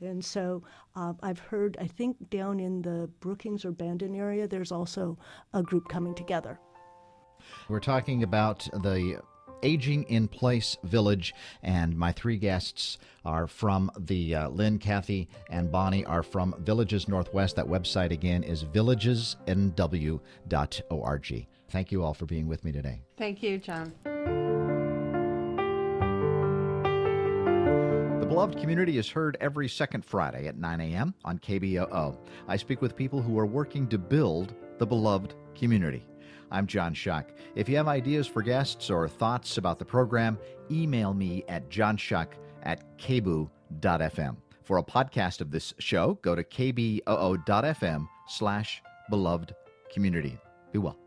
[0.01, 0.63] and so
[0.95, 5.17] uh, I've heard, I think down in the Brookings or Bandon area, there's also
[5.53, 6.59] a group coming together.
[7.69, 9.21] We're talking about the
[9.63, 11.33] Aging in Place Village,
[11.63, 17.07] and my three guests are from the uh, Lynn, Kathy, and Bonnie are from Villages
[17.07, 17.55] Northwest.
[17.55, 21.47] That website again is villagesnw.org.
[21.69, 23.01] Thank you all for being with me today.
[23.17, 23.93] Thank you, John.
[28.21, 31.13] The Beloved Community is heard every second Friday at 9 a.m.
[31.23, 32.17] on KBOO.
[32.47, 36.05] I speak with people who are working to build the beloved community.
[36.51, 37.31] I'm John Shuck.
[37.55, 40.37] If you have ideas for guests or thoughts about the program,
[40.71, 42.33] email me at johnshuck
[42.63, 44.37] at kboo.fm.
[44.63, 49.55] For a podcast of this show, go to kboo.fm slash beloved
[49.93, 50.37] community.
[50.71, 51.06] Be well.